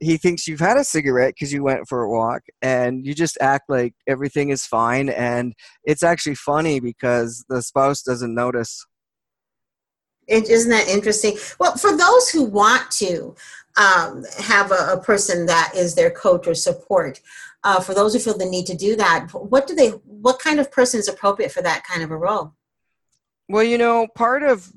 [0.00, 3.38] he thinks you've had a cigarette because you went for a walk, and you just
[3.40, 5.08] act like everything is fine.
[5.08, 5.54] And
[5.84, 8.84] it's actually funny because the spouse doesn't notice.
[10.28, 11.38] It, isn't that interesting?
[11.58, 13.34] Well, for those who want to
[13.76, 17.20] um, have a, a, person that is their coach or support,
[17.62, 19.90] uh, for those who feel the need to do that, what do they?
[19.90, 22.54] What kind of person is appropriate for that kind of a role?
[23.48, 24.72] Well, you know, part of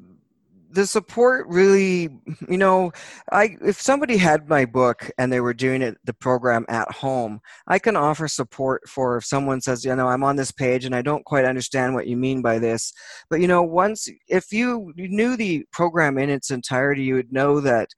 [0.71, 2.09] the support really
[2.47, 2.91] you know
[3.31, 7.39] i if somebody had my book and they were doing it the program at home
[7.67, 10.95] i can offer support for if someone says you know i'm on this page and
[10.95, 12.93] i don't quite understand what you mean by this.
[13.29, 17.59] But you know once if you knew the program in its entirety you would know
[17.61, 17.89] that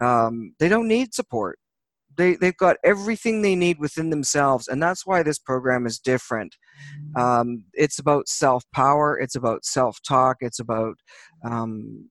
[0.00, 1.58] um, they don't need support.
[2.16, 6.56] They, they've got everything they need within themselves and that's why this program is different.
[7.16, 10.96] Um, it's about self power it's about self talk it's about
[11.44, 12.10] um,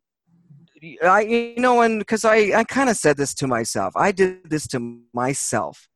[1.04, 3.94] I you know and because I I kind of said this to myself.
[3.96, 5.88] I did this to myself.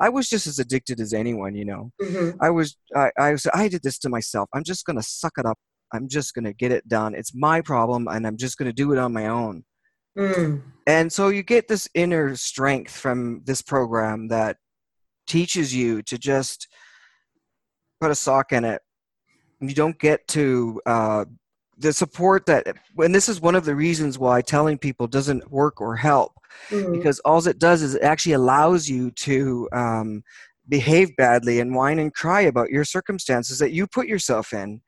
[0.00, 1.90] I was just as addicted as anyone, you know.
[2.00, 2.42] Mm-hmm.
[2.42, 4.48] I was I I was I did this to myself.
[4.54, 5.58] I'm just gonna suck it up.
[5.92, 7.14] I'm just gonna get it done.
[7.14, 9.64] It's my problem, and I'm just gonna do it on my own.
[10.18, 10.62] Mm.
[10.86, 14.56] And so you get this inner strength from this program that
[15.26, 16.66] teaches you to just
[18.00, 18.80] put a sock in it.
[19.60, 21.24] You don't get to uh,
[21.80, 22.66] the support that
[22.98, 26.32] and this is one of the reasons why telling people doesn't work or help
[26.68, 26.92] mm-hmm.
[26.92, 30.22] because all it does is it actually allows you to um,
[30.68, 34.80] behave badly and whine and cry about your circumstances that you put yourself in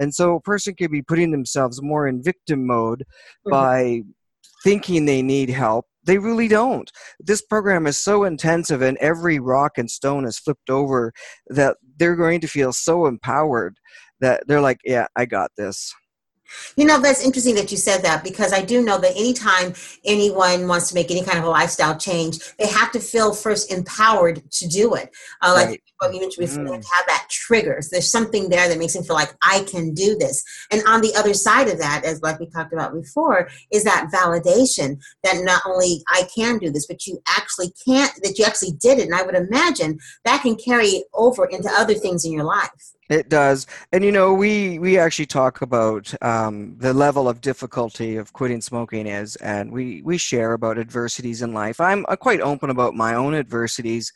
[0.00, 3.50] and so a person could be putting themselves more in victim mode mm-hmm.
[3.50, 4.00] by
[4.64, 9.76] thinking they need help they really don't this program is so intensive and every rock
[9.76, 11.12] and stone is flipped over
[11.48, 13.76] that they're going to feel so empowered
[14.20, 15.94] that they're like yeah i got this
[16.76, 20.68] you know, that's interesting that you said that because I do know that anytime anyone
[20.68, 24.50] wants to make any kind of a lifestyle change, they have to feel first empowered
[24.52, 25.10] to do it.
[25.42, 25.82] Uh, like right.
[25.98, 26.72] What you mentioned before, mm.
[26.74, 27.90] have that triggers.
[27.90, 30.42] There's something there that makes them feel like I can do this.
[30.70, 34.10] And on the other side of that, as like we talked about before, is that
[34.12, 38.72] validation that not only I can do this, but you actually can't, that you actually
[38.72, 39.06] did it.
[39.06, 42.94] And I would imagine that can carry over into other things in your life.
[43.08, 48.16] It does, and you know, we we actually talk about um, the level of difficulty
[48.16, 51.80] of quitting smoking is, and we we share about adversities in life.
[51.80, 54.12] I'm uh, quite open about my own adversities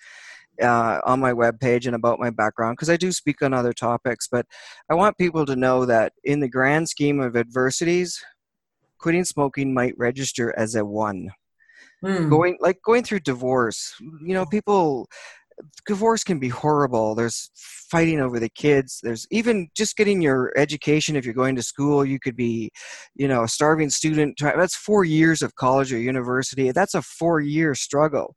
[0.60, 4.28] uh, on my webpage and about my background because I do speak on other topics.
[4.30, 4.46] But
[4.90, 8.22] I want people to know that in the grand scheme of adversities,
[8.98, 11.30] quitting smoking might register as a one.
[12.04, 12.30] Mm.
[12.30, 15.08] Going like going through divorce, you know, people
[15.86, 17.14] divorce can be horrible.
[17.14, 19.00] There's fighting over the kids.
[19.02, 21.16] There's even just getting your education.
[21.16, 22.70] If you're going to school, you could be,
[23.14, 24.38] you know, a starving student.
[24.40, 26.72] That's four years of college or university.
[26.72, 28.34] That's a four year struggle.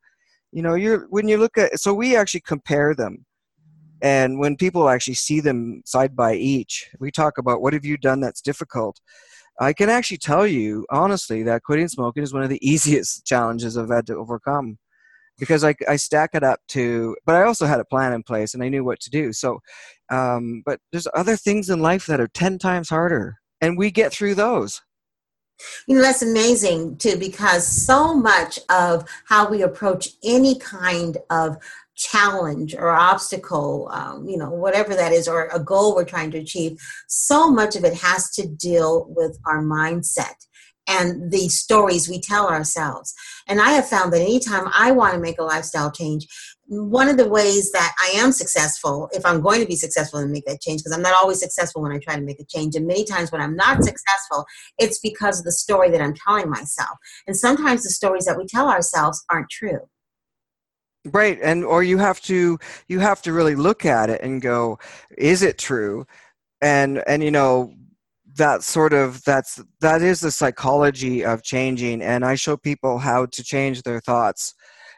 [0.56, 3.26] You know, you're when you look at so we actually compare them.
[4.02, 7.98] And when people actually see them side by each, we talk about what have you
[7.98, 9.02] done that's difficult.
[9.60, 13.78] I can actually tell you honestly that quitting smoking is one of the easiest challenges
[13.78, 14.78] I've had to overcome
[15.38, 18.54] because I, I stack it up to but i also had a plan in place
[18.54, 19.60] and i knew what to do so
[20.10, 24.13] um, but there's other things in life that are 10 times harder and we get
[24.13, 24.82] through those
[25.88, 31.58] you know that's amazing too because so much of how we approach any kind of
[31.96, 36.38] challenge or obstacle um, you know whatever that is or a goal we're trying to
[36.38, 40.36] achieve so much of it has to deal with our mindset
[40.88, 43.13] and the stories we tell ourselves.
[43.48, 46.28] And I have found that anytime I want to make a lifestyle change,
[46.67, 50.32] one of the ways that I am successful, if I'm going to be successful and
[50.32, 52.75] make that change, because I'm not always successful when I try to make a change,
[52.75, 54.45] and many times when I'm not successful,
[54.80, 56.97] it's because of the story that I'm telling myself.
[57.28, 59.80] And sometimes the stories that we tell ourselves aren't true.
[61.06, 64.80] Right, and or you have to you have to really look at it and go,
[65.15, 66.08] is it true?
[66.62, 67.73] And and you know
[68.38, 73.25] that sort of that's that is the psychology of changing and i show people how
[73.25, 74.54] to change their thoughts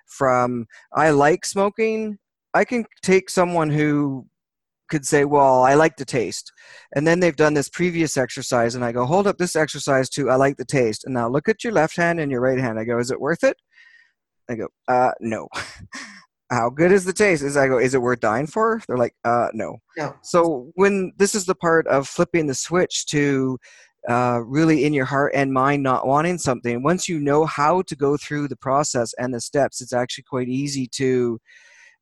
[0.08, 0.66] from
[0.96, 2.18] i like smoking
[2.54, 4.26] i can take someone who
[4.90, 6.52] could say well i like the taste
[6.96, 10.30] and then they've done this previous exercise and i go hold up this exercise too
[10.30, 12.80] i like the taste and now look at your left hand and your right hand
[12.80, 13.58] i go is it worth it
[14.50, 15.48] I go, uh, no.
[16.50, 17.44] How good is the taste?
[17.44, 18.82] Is I go, is it worth dying for?
[18.88, 19.80] They're like, uh, no.
[19.98, 20.16] No.
[20.24, 23.58] So when this is the part of flipping the switch to
[24.10, 27.96] uh, really in your heart and mind not wanting something, once you know how to
[27.96, 31.40] go through the process and the steps, it's actually quite easy to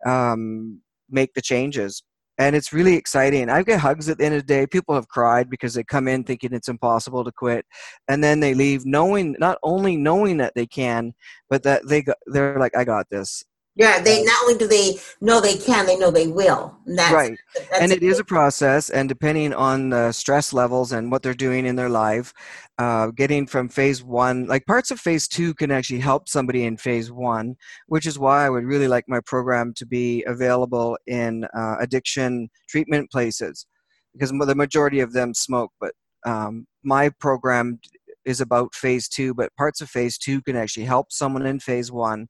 [0.05, 2.03] um, make the changes
[2.37, 3.49] and it's really exciting.
[3.49, 4.67] I get hugs at the end of the day.
[4.67, 7.65] People have cried because they come in thinking it's impossible to quit,
[8.07, 11.13] and then they leave knowing not only knowing that they can,
[11.49, 13.43] but that they got, they're like, I got this.
[13.77, 16.77] Yeah, they not only do they know they can, they know they will.
[16.85, 20.93] And that's, right, that's and it is a process, and depending on the stress levels
[20.93, 22.33] and what they're doing in their life,
[22.77, 26.77] uh, getting from phase one, like parts of phase two, can actually help somebody in
[26.77, 27.55] phase one,
[27.87, 32.49] which is why I would really like my program to be available in uh, addiction
[32.69, 33.65] treatment places,
[34.13, 35.93] because the majority of them smoke, but
[36.25, 37.79] um, my program
[38.23, 41.91] is about phase two, but parts of phase two can actually help someone in phase
[41.91, 42.27] one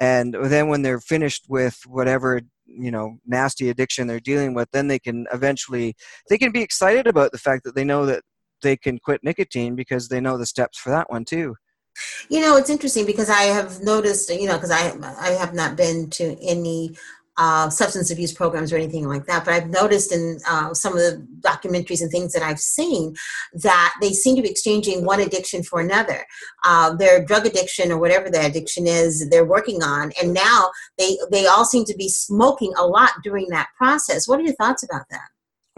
[0.00, 4.88] and then when they're finished with whatever you know nasty addiction they're dealing with then
[4.88, 5.94] they can eventually
[6.28, 8.22] they can be excited about the fact that they know that
[8.62, 11.54] they can quit nicotine because they know the steps for that one too.
[12.28, 15.76] You know it's interesting because i have noticed you know because i i have not
[15.76, 16.94] been to any
[17.38, 19.44] uh, substance abuse programs or anything like that.
[19.44, 23.14] But I've noticed in uh, some of the documentaries and things that I've seen
[23.54, 26.24] that they seem to be exchanging one addiction for another.
[26.64, 31.18] Uh, their drug addiction or whatever the addiction is, they're working on, and now they
[31.30, 34.26] they all seem to be smoking a lot during that process.
[34.26, 35.28] What are your thoughts about that?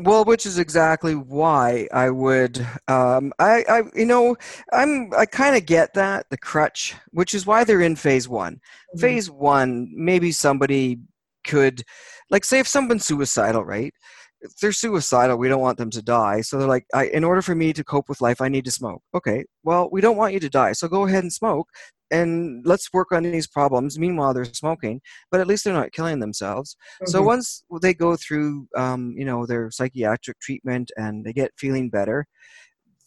[0.00, 4.36] Well, which is exactly why I would, um, I, I, you know,
[4.72, 8.54] I'm, I kind of get that the crutch, which is why they're in phase one.
[8.54, 9.00] Mm-hmm.
[9.00, 11.00] Phase one, maybe somebody
[11.48, 11.82] could
[12.30, 13.92] like say if someone's suicidal right?
[14.40, 16.42] If they're suicidal we don't want them to die.
[16.42, 18.70] So they're like I, in order for me to cope with life i need to
[18.70, 19.02] smoke.
[19.14, 21.68] Okay well we don't want you to die so go ahead and smoke
[22.10, 23.98] and let's work on these problems.
[23.98, 26.76] Meanwhile they're smoking but at least they're not killing themselves.
[26.76, 27.10] Mm-hmm.
[27.10, 31.90] so once they go through um, you know their psychiatric treatment and they get feeling
[31.90, 32.26] better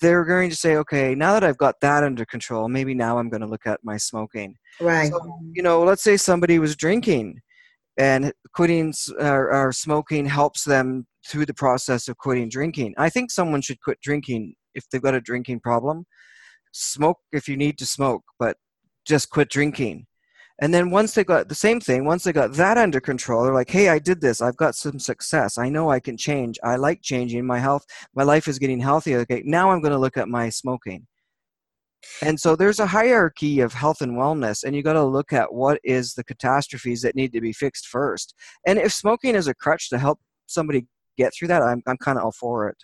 [0.02, 3.30] they're going to say okay now that i've got that under control maybe now i'm
[3.30, 4.56] going to look at my smoking.
[4.80, 5.12] Right.
[5.12, 5.20] So,
[5.54, 7.40] you know let's say somebody was drinking
[7.98, 12.94] and quitting or, or smoking helps them through the process of quitting drinking.
[12.98, 16.06] I think someone should quit drinking if they've got a drinking problem.
[16.74, 18.58] Smoke if you need to smoke, but
[19.06, 20.08] just quit drinking.
[20.62, 23.54] And then once they got the same thing, once they got that under control, they're
[23.54, 24.42] like, hey, I did this.
[24.42, 25.58] I've got some success.
[25.58, 26.60] I know I can change.
[26.64, 27.48] I like changing.
[27.48, 29.20] My health, my life is getting healthier.
[29.22, 31.08] Okay, now I'm going to look at my smoking.
[32.22, 35.54] And so there's a hierarchy of health and wellness, and you got to look at
[35.54, 38.34] what is the catastrophes that need to be fixed first.
[38.66, 40.88] And if smoking is a crutch to help somebody
[41.18, 42.78] get through that, I'm, I'm kind of all for it.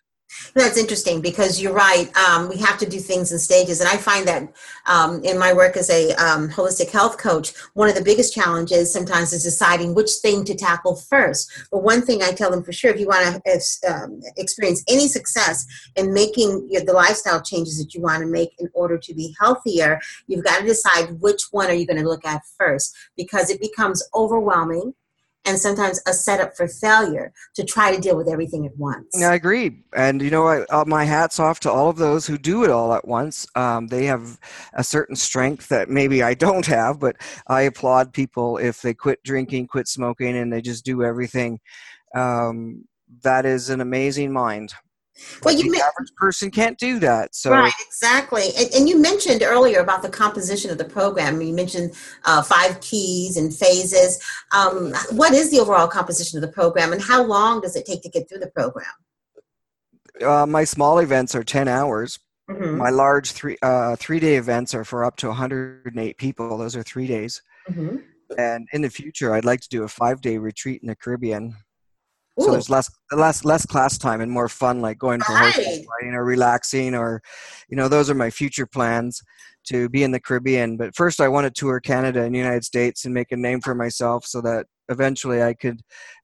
[0.54, 2.16] That's interesting because you're right.
[2.18, 3.80] Um, we have to do things in stages.
[3.80, 4.52] And I find that
[4.86, 8.92] um, in my work as a um, holistic health coach, one of the biggest challenges
[8.92, 11.50] sometimes is deciding which thing to tackle first.
[11.72, 15.08] But one thing I tell them for sure if you want to um, experience any
[15.08, 19.14] success in making your, the lifestyle changes that you want to make in order to
[19.14, 22.96] be healthier, you've got to decide which one are you going to look at first
[23.16, 24.94] because it becomes overwhelming
[25.48, 29.08] and sometimes a setup for failure to try to deal with everything at once.
[29.18, 29.84] Yeah, I agree.
[29.96, 32.70] And you know, I, uh, my hat's off to all of those who do it
[32.70, 33.48] all at once.
[33.56, 34.38] Um, they have
[34.74, 37.16] a certain strength that maybe I don't have, but
[37.48, 41.60] I applaud people if they quit drinking, quit smoking, and they just do everything.
[42.14, 42.86] Um,
[43.24, 44.74] that is an amazing mind.
[45.44, 47.36] Well, you the average person can't do that.
[47.36, 48.50] So right, exactly.
[48.58, 51.42] And, and, you mentioned earlier about the composition of the program.
[51.42, 51.94] You mentioned
[52.26, 54.22] uh, five keys and phases.
[54.52, 58.02] Um, what is the overall composition of the program, and how long does it take
[58.04, 58.86] to get through the program?
[60.24, 62.20] Uh, my small events are ten hours.
[62.50, 62.78] Mm-hmm.
[62.78, 66.58] My large three uh, three day events are for up to 108 people.
[66.58, 67.42] Those are three days.
[67.70, 67.98] Mm-hmm.
[68.38, 71.56] And in the future, I'd like to do a five day retreat in the Caribbean
[72.40, 72.46] Ooh.
[72.46, 75.56] So there's less less less class time and more fun, like going for right.
[75.56, 77.22] riding or relaxing, or
[77.68, 79.22] you know, those are my future plans
[79.68, 80.78] to be in the Caribbean.
[80.78, 83.60] But first, I want to tour Canada and the United States and make a name
[83.62, 85.82] for myself, so that eventually I could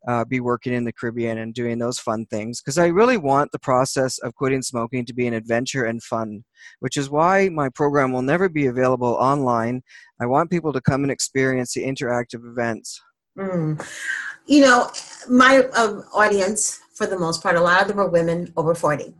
[0.08, 2.62] uh, be working in the Caribbean and doing those fun things.
[2.62, 6.44] Because I really want the process of quitting smoking to be an adventure and fun,
[6.80, 9.82] which is why my program will never be available online.
[10.22, 13.02] I want people to come and experience the interactive events.
[13.36, 13.84] Mm
[14.46, 14.92] you know,
[15.30, 19.14] my uh, audience, for the most part, a lot of them are women over 40.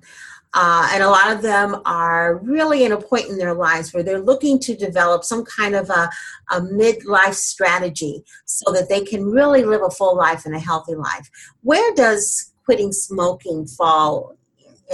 [0.56, 4.04] Uh, and a lot of them are really in a point in their lives where
[4.04, 6.10] they're looking to develop some kind of a,
[6.52, 10.94] a midlife strategy so that they can really live a full life and a healthy
[10.94, 11.28] life.
[11.62, 14.38] Where does quitting smoking fall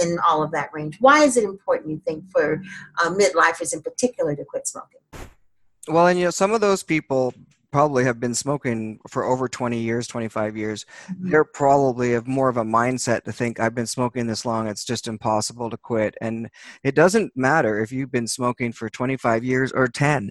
[0.00, 0.96] in all of that range?
[0.98, 2.62] Why is it important, you think, for
[3.02, 5.00] uh, midlifers in particular to quit smoking?
[5.88, 7.34] Well, and you know, some of those people
[7.72, 11.30] probably have been smoking for over 20 years 25 years mm-hmm.
[11.30, 14.84] they're probably have more of a mindset to think i've been smoking this long it's
[14.84, 16.48] just impossible to quit and
[16.82, 20.30] it doesn't matter if you've been smoking for 25 years or 10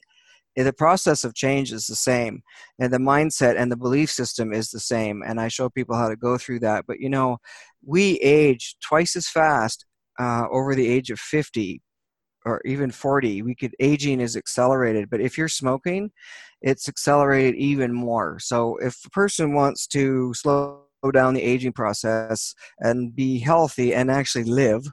[0.56, 2.42] the process of change is the same
[2.80, 6.10] and the mindset and the belief system is the same and i show people how
[6.10, 7.38] to go through that but you know
[7.86, 9.86] we age twice as fast
[10.20, 11.82] uh, over the age of 50
[12.46, 16.12] or even 40 we could aging is accelerated but if you're smoking
[16.62, 20.84] it's accelerated even more so if a person wants to slow
[21.14, 24.86] down the aging process and be healthy and actually live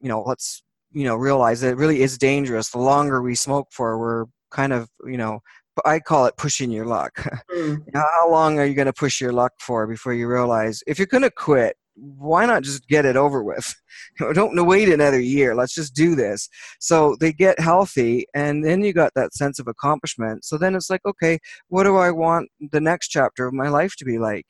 [0.00, 0.62] you know let's
[0.92, 4.72] you know realize that it really is dangerous the longer we smoke for we're kind
[4.72, 5.40] of you know
[5.84, 7.24] I call it pushing your luck.
[7.50, 7.82] Mm.
[7.94, 11.06] How long are you going to push your luck for before you realize if you're
[11.06, 13.74] going to quit, why not just get it over with?
[14.18, 15.54] Don't wait another year.
[15.54, 16.48] Let's just do this.
[16.80, 20.44] So they get healthy, and then you got that sense of accomplishment.
[20.44, 21.38] So then it's like, okay,
[21.68, 24.46] what do I want the next chapter of my life to be like?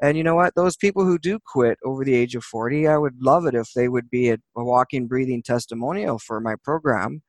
[0.00, 0.54] And you know what?
[0.54, 3.72] Those people who do quit over the age of 40, I would love it if
[3.74, 7.22] they would be a, a walking, breathing testimonial for my program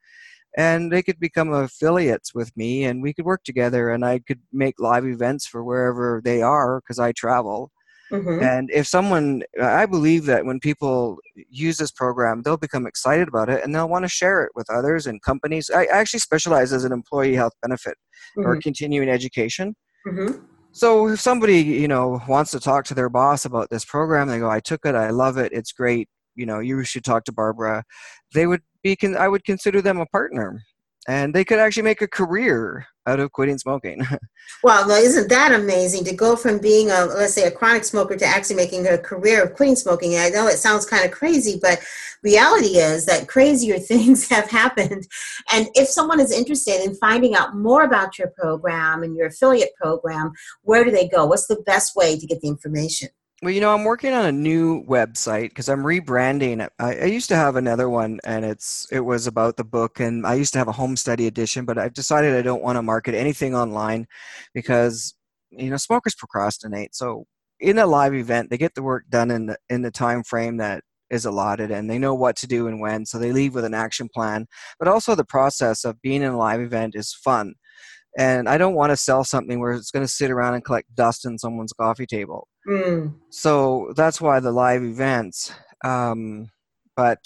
[0.58, 4.42] and they could become affiliates with me and we could work together and i could
[4.52, 7.72] make live events for wherever they are because i travel
[8.12, 8.44] mm-hmm.
[8.44, 11.18] and if someone i believe that when people
[11.50, 14.70] use this program they'll become excited about it and they'll want to share it with
[14.70, 17.96] others and companies i actually specialize as an employee health benefit
[18.38, 18.48] mm-hmm.
[18.48, 19.76] or continuing education
[20.08, 20.38] mm-hmm.
[20.72, 24.40] so if somebody you know wants to talk to their boss about this program they
[24.40, 27.32] go i took it i love it it's great you know you should talk to
[27.32, 27.84] barbara
[28.34, 30.64] they would be con- I would consider them a partner,
[31.08, 34.06] and they could actually make a career out of quitting smoking.
[34.64, 38.26] well, isn't that amazing to go from being a let's say a chronic smoker to
[38.26, 40.18] actually making a career of quitting smoking?
[40.18, 41.80] I know it sounds kind of crazy, but
[42.24, 45.08] reality is that crazier things have happened.
[45.52, 49.76] And if someone is interested in finding out more about your program and your affiliate
[49.82, 50.32] program,
[50.62, 51.26] where do they go?
[51.26, 53.10] What's the best way to get the information?
[53.42, 56.68] Well, you know, I'm working on a new website because I'm rebranding.
[56.78, 60.28] I, I, used to have another one, and it's it was about the book, and
[60.28, 62.82] I used to have a home study edition, but I've decided I don't want to
[62.82, 64.08] market anything online
[64.54, 65.14] because
[65.52, 66.96] you know smokers procrastinate.
[66.96, 67.28] So
[67.62, 70.58] in a live event, they get the work done in the in the time frame
[70.58, 73.06] that is allotted, and they know what to do and when.
[73.06, 74.48] So they leave with an action plan.
[74.80, 77.54] But also the process of being in a live event is fun
[78.18, 80.94] and I don't want to sell something where it's going to sit around and collect
[80.96, 82.48] dust in someone's coffee table.
[82.70, 83.16] Mm.
[83.30, 85.52] So that's why the live events.
[85.84, 86.52] Um,
[86.96, 87.20] but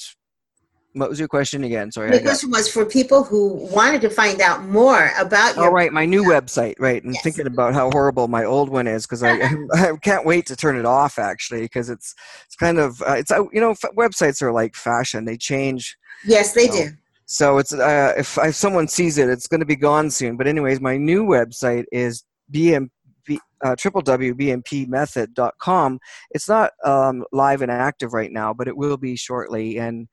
[0.93, 1.91] what was your question again?
[1.91, 2.11] Sorry.
[2.11, 5.65] The question was for people who wanted to find out more about your.
[5.65, 7.03] Oh, right, my new website, right?
[7.03, 7.23] And yes.
[7.23, 9.33] thinking about how horrible my old one is because I,
[9.73, 12.13] I can't wait to turn it off actually because it's
[12.45, 15.97] it's kind of uh, it's uh, you know websites are like fashion; they change.
[16.25, 16.89] Yes, they you know, do.
[17.25, 20.37] So it's uh, if, if someone sees it, it's going to be gone soon.
[20.37, 22.89] But anyways, my new website is bmp
[23.29, 25.99] uh, www.bmpmethod.com.
[26.31, 29.77] It's not um, live and active right now, but it will be shortly.
[29.77, 30.07] And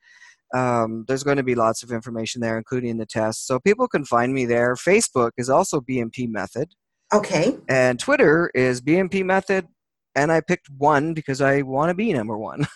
[0.54, 3.46] um, there's going to be lots of information there, including the tests.
[3.46, 4.74] So people can find me there.
[4.74, 6.70] Facebook is also BMP Method.
[7.12, 7.56] Okay.
[7.68, 9.66] And Twitter is BMP Method
[10.16, 12.66] and I picked one because I want to be number one.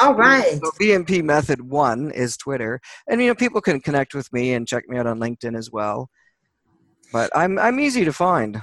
[0.00, 0.58] All right.
[0.62, 4.66] so BMP Method One is Twitter, and you know people can connect with me and
[4.66, 6.08] check me out on LinkedIn as well.
[7.12, 8.60] But I'm I'm easy to find.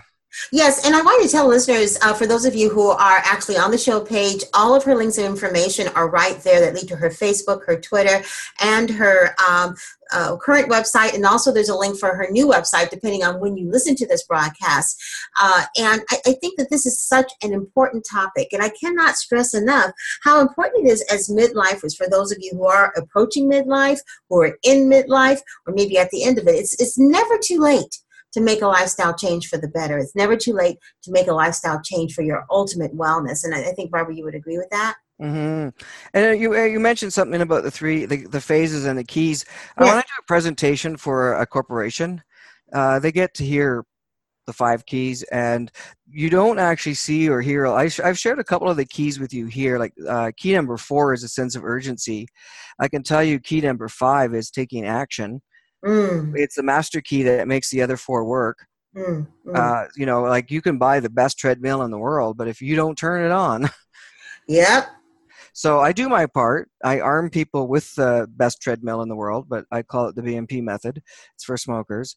[0.52, 3.58] Yes, and I want to tell listeners, uh, for those of you who are actually
[3.58, 6.88] on the show page, all of her links and information are right there that lead
[6.90, 8.24] to her Facebook, her Twitter,
[8.62, 9.76] and her um,
[10.12, 11.14] uh, current website.
[11.14, 14.08] And also, there's a link for her new website, depending on when you listen to
[14.08, 15.02] this broadcast.
[15.42, 19.16] Uh, and I, I think that this is such an important topic, and I cannot
[19.16, 19.92] stress enough
[20.24, 24.42] how important it is as midlifers for those of you who are approaching midlife, who
[24.42, 26.56] are in midlife, or maybe at the end of it.
[26.56, 28.00] It's it's never too late
[28.38, 29.98] to make a lifestyle change for the better.
[29.98, 33.44] It's never too late to make a lifestyle change for your ultimate wellness.
[33.44, 34.96] And I, think, Barbara, you would agree with that.
[35.20, 35.70] Mm-hmm.
[36.14, 39.04] And uh, you uh, you mentioned something about the three the, the phases and the
[39.04, 39.46] keys.
[39.76, 42.22] I want to do a presentation for a corporation.
[42.72, 43.84] Uh, they get to hear
[44.46, 45.72] the five keys, and
[46.08, 47.66] you don't actually see or hear.
[47.66, 49.80] I have shared a couple of the keys with you here.
[49.80, 52.28] Like uh, key number four is a sense of urgency.
[52.80, 55.42] I can tell you key number five is taking action.
[55.86, 56.34] Mm.
[56.36, 58.66] It's the master key that makes the other four work.
[58.96, 59.56] Mm, mm.
[59.56, 62.62] Uh, you know, like you can buy the best treadmill in the world, but if
[62.62, 63.70] you don't turn it on,
[64.48, 64.90] yep.
[65.54, 66.70] So I do my part.
[66.84, 70.22] I arm people with the best treadmill in the world, but I call it the
[70.22, 71.02] BMP method.
[71.36, 72.16] It's for smokers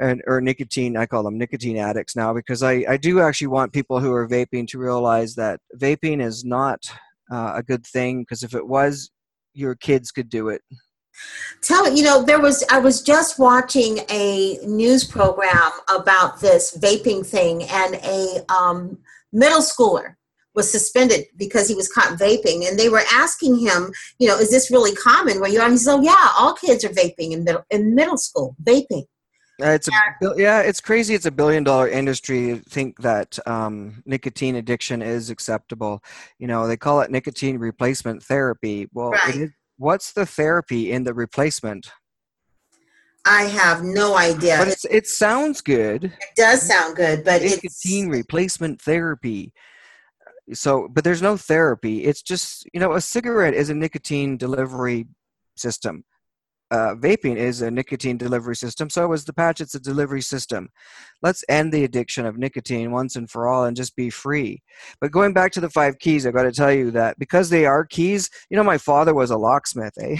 [0.00, 0.96] and or nicotine.
[0.96, 4.28] I call them nicotine addicts now because I I do actually want people who are
[4.28, 6.82] vaping to realize that vaping is not
[7.30, 9.10] uh, a good thing because if it was,
[9.54, 10.62] your kids could do it
[11.60, 17.24] Tell you know there was I was just watching a news program about this vaping
[17.24, 18.98] thing, and a um,
[19.32, 20.16] middle schooler
[20.54, 24.50] was suspended because he was caught vaping, and they were asking him, you know, is
[24.50, 25.40] this really common?
[25.40, 25.70] Where you are?
[25.70, 29.04] He said, oh, yeah, all kids are vaping in middle in middle school, vaping.
[29.62, 29.92] Uh, it's a,
[30.36, 31.14] yeah, it's crazy.
[31.14, 32.56] It's a billion dollar industry.
[32.68, 36.02] Think that um, nicotine addiction is acceptable.
[36.38, 38.88] You know, they call it nicotine replacement therapy.
[38.92, 39.50] Well, right
[39.82, 41.90] what's the therapy in the replacement?
[43.26, 44.56] I have no idea.
[44.58, 46.04] But it's, it sounds good.
[46.04, 47.84] It does sound good, but nicotine it's...
[47.84, 49.52] Nicotine replacement therapy.
[50.52, 52.04] So, but there's no therapy.
[52.04, 55.06] It's just you know, a cigarette is a nicotine delivery
[55.56, 56.04] system
[56.72, 58.88] uh, vaping is a nicotine delivery system.
[58.88, 59.60] So is the patch.
[59.60, 60.70] It's a delivery system.
[61.20, 64.62] Let's end the addiction of nicotine once and for all and just be free.
[64.98, 67.66] But going back to the five keys, I've got to tell you that because they
[67.66, 70.16] are keys, you know, my father was a locksmith, eh?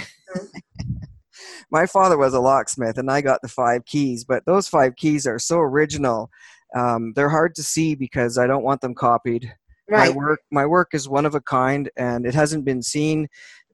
[1.71, 5.25] my father was a locksmith and I got the five keys, but those five keys
[5.25, 6.29] are so original.
[6.75, 9.51] Um, they're hard to see because I don't want them copied.
[9.89, 10.09] Right.
[10.09, 13.27] My work, my work is one of a kind, and it hasn't been seen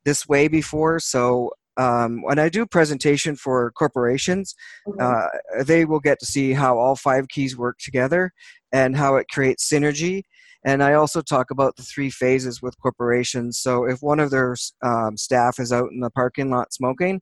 [0.06, 1.00] this way before.
[1.00, 4.54] So um, when I do presentation for corporations,
[4.86, 5.00] mm-hmm.
[5.02, 8.34] uh, they will get to see how all five keys work together
[8.74, 10.24] and how it creates synergy.
[10.66, 13.60] And I also talk about the three phases with corporations.
[13.60, 17.22] So if one of their um, staff is out in the parking lot smoking,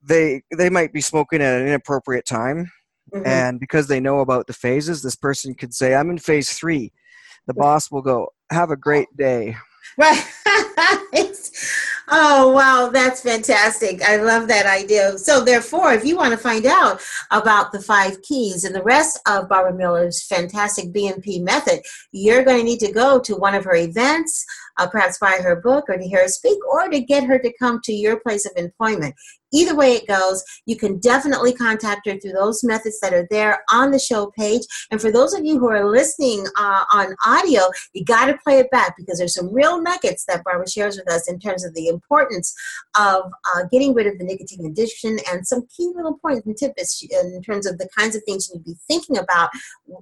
[0.00, 2.70] they they might be smoking at an inappropriate time,
[3.12, 3.26] mm-hmm.
[3.26, 6.92] and because they know about the phases, this person could say, "I'm in phase three.
[7.48, 9.56] The boss will go, "Have a great day."
[9.98, 10.24] Right.
[12.08, 14.00] Oh, wow, that's fantastic.
[14.02, 15.18] I love that idea.
[15.18, 17.00] So, therefore, if you want to find out
[17.32, 21.80] about the five keys and the rest of Barbara Miller's fantastic BMP method,
[22.12, 24.44] you're going to need to go to one of her events
[24.78, 27.52] uh, perhaps buy her book or to hear her speak or to get her to
[27.58, 29.14] come to your place of employment.
[29.52, 33.62] Either way it goes, you can definitely contact her through those methods that are there
[33.72, 34.62] on the show page.
[34.90, 38.58] And for those of you who are listening uh, on audio, you got to play
[38.58, 41.74] it back because there's some real nuggets that Barbara shares with us in terms of
[41.74, 42.54] the importance
[42.98, 47.02] of uh, getting rid of the nicotine addiction and some key little points and tips
[47.02, 49.50] in terms of the kinds of things you need to be thinking about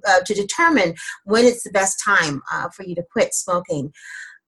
[0.07, 3.93] uh, to determine when it's the best time uh, for you to quit smoking.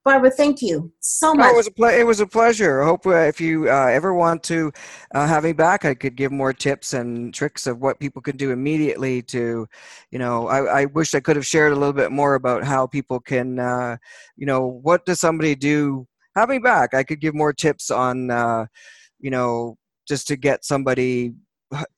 [0.08, 1.48] Barbara, thank you so much.
[1.48, 2.80] Oh, it, was a ple- it was a pleasure.
[2.80, 4.72] I hope uh, if you uh, ever want to
[5.14, 8.38] uh, have me back, I could give more tips and tricks of what people can
[8.38, 9.68] do immediately to,
[10.10, 12.86] you know, I, I wish I could have shared a little bit more about how
[12.86, 13.98] people can, uh,
[14.34, 16.06] you know, what does somebody do?
[16.36, 16.94] Have me back.
[16.94, 18.64] I could give more tips on, uh,
[19.20, 19.76] you know,
[20.08, 21.34] just to get somebody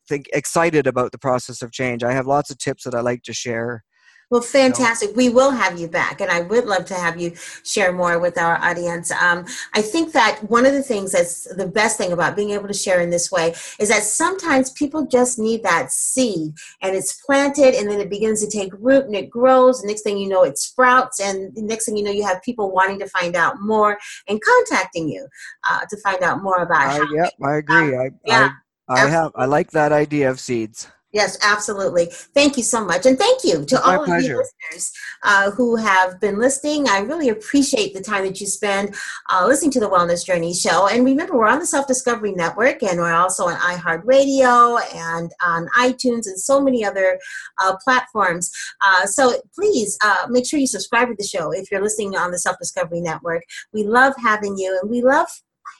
[0.09, 2.03] think excited about the process of change.
[2.03, 3.85] I have lots of tips that I like to share
[4.31, 5.13] well, fantastic.
[5.13, 8.37] We will have you back, and I would love to have you share more with
[8.37, 9.11] our audience.
[9.11, 12.69] Um, I think that one of the things that's the best thing about being able
[12.69, 17.21] to share in this way is that sometimes people just need that seed, and it's
[17.25, 19.81] planted, and then it begins to take root, and it grows.
[19.81, 22.41] And next thing you know, it sprouts, and the next thing you know, you have
[22.41, 25.27] people wanting to find out more and contacting you
[25.69, 27.01] uh, to find out more about.
[27.01, 27.97] Uh, yep, I agree.
[27.97, 28.51] I, yeah,
[28.87, 29.33] I, I have.
[29.35, 30.87] I like that idea of seeds.
[31.13, 32.05] Yes, absolutely.
[32.33, 33.05] Thank you so much.
[33.05, 34.93] And thank you to all of you listeners
[35.23, 36.87] uh, who have been listening.
[36.87, 38.95] I really appreciate the time that you spend
[39.29, 40.87] uh, listening to the Wellness Journey show.
[40.87, 45.67] And remember, we're on the Self Discovery Network and we're also on iHeartRadio and on
[45.77, 47.19] iTunes and so many other
[47.61, 48.51] uh, platforms.
[48.81, 52.31] Uh, so please uh, make sure you subscribe to the show if you're listening on
[52.31, 53.43] the Self Discovery Network.
[53.73, 55.27] We love having you and we love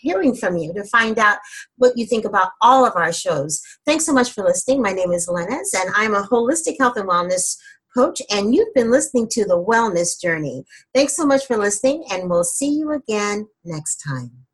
[0.01, 1.37] hearing from you to find out
[1.77, 3.61] what you think about all of our shows.
[3.85, 4.81] Thanks so much for listening.
[4.81, 7.57] My name is Lennis, and I'm a holistic health and wellness
[7.93, 10.63] coach, and you've been listening to the Wellness Journey.
[10.93, 14.45] Thanks so much for listening, and we'll see you again next time.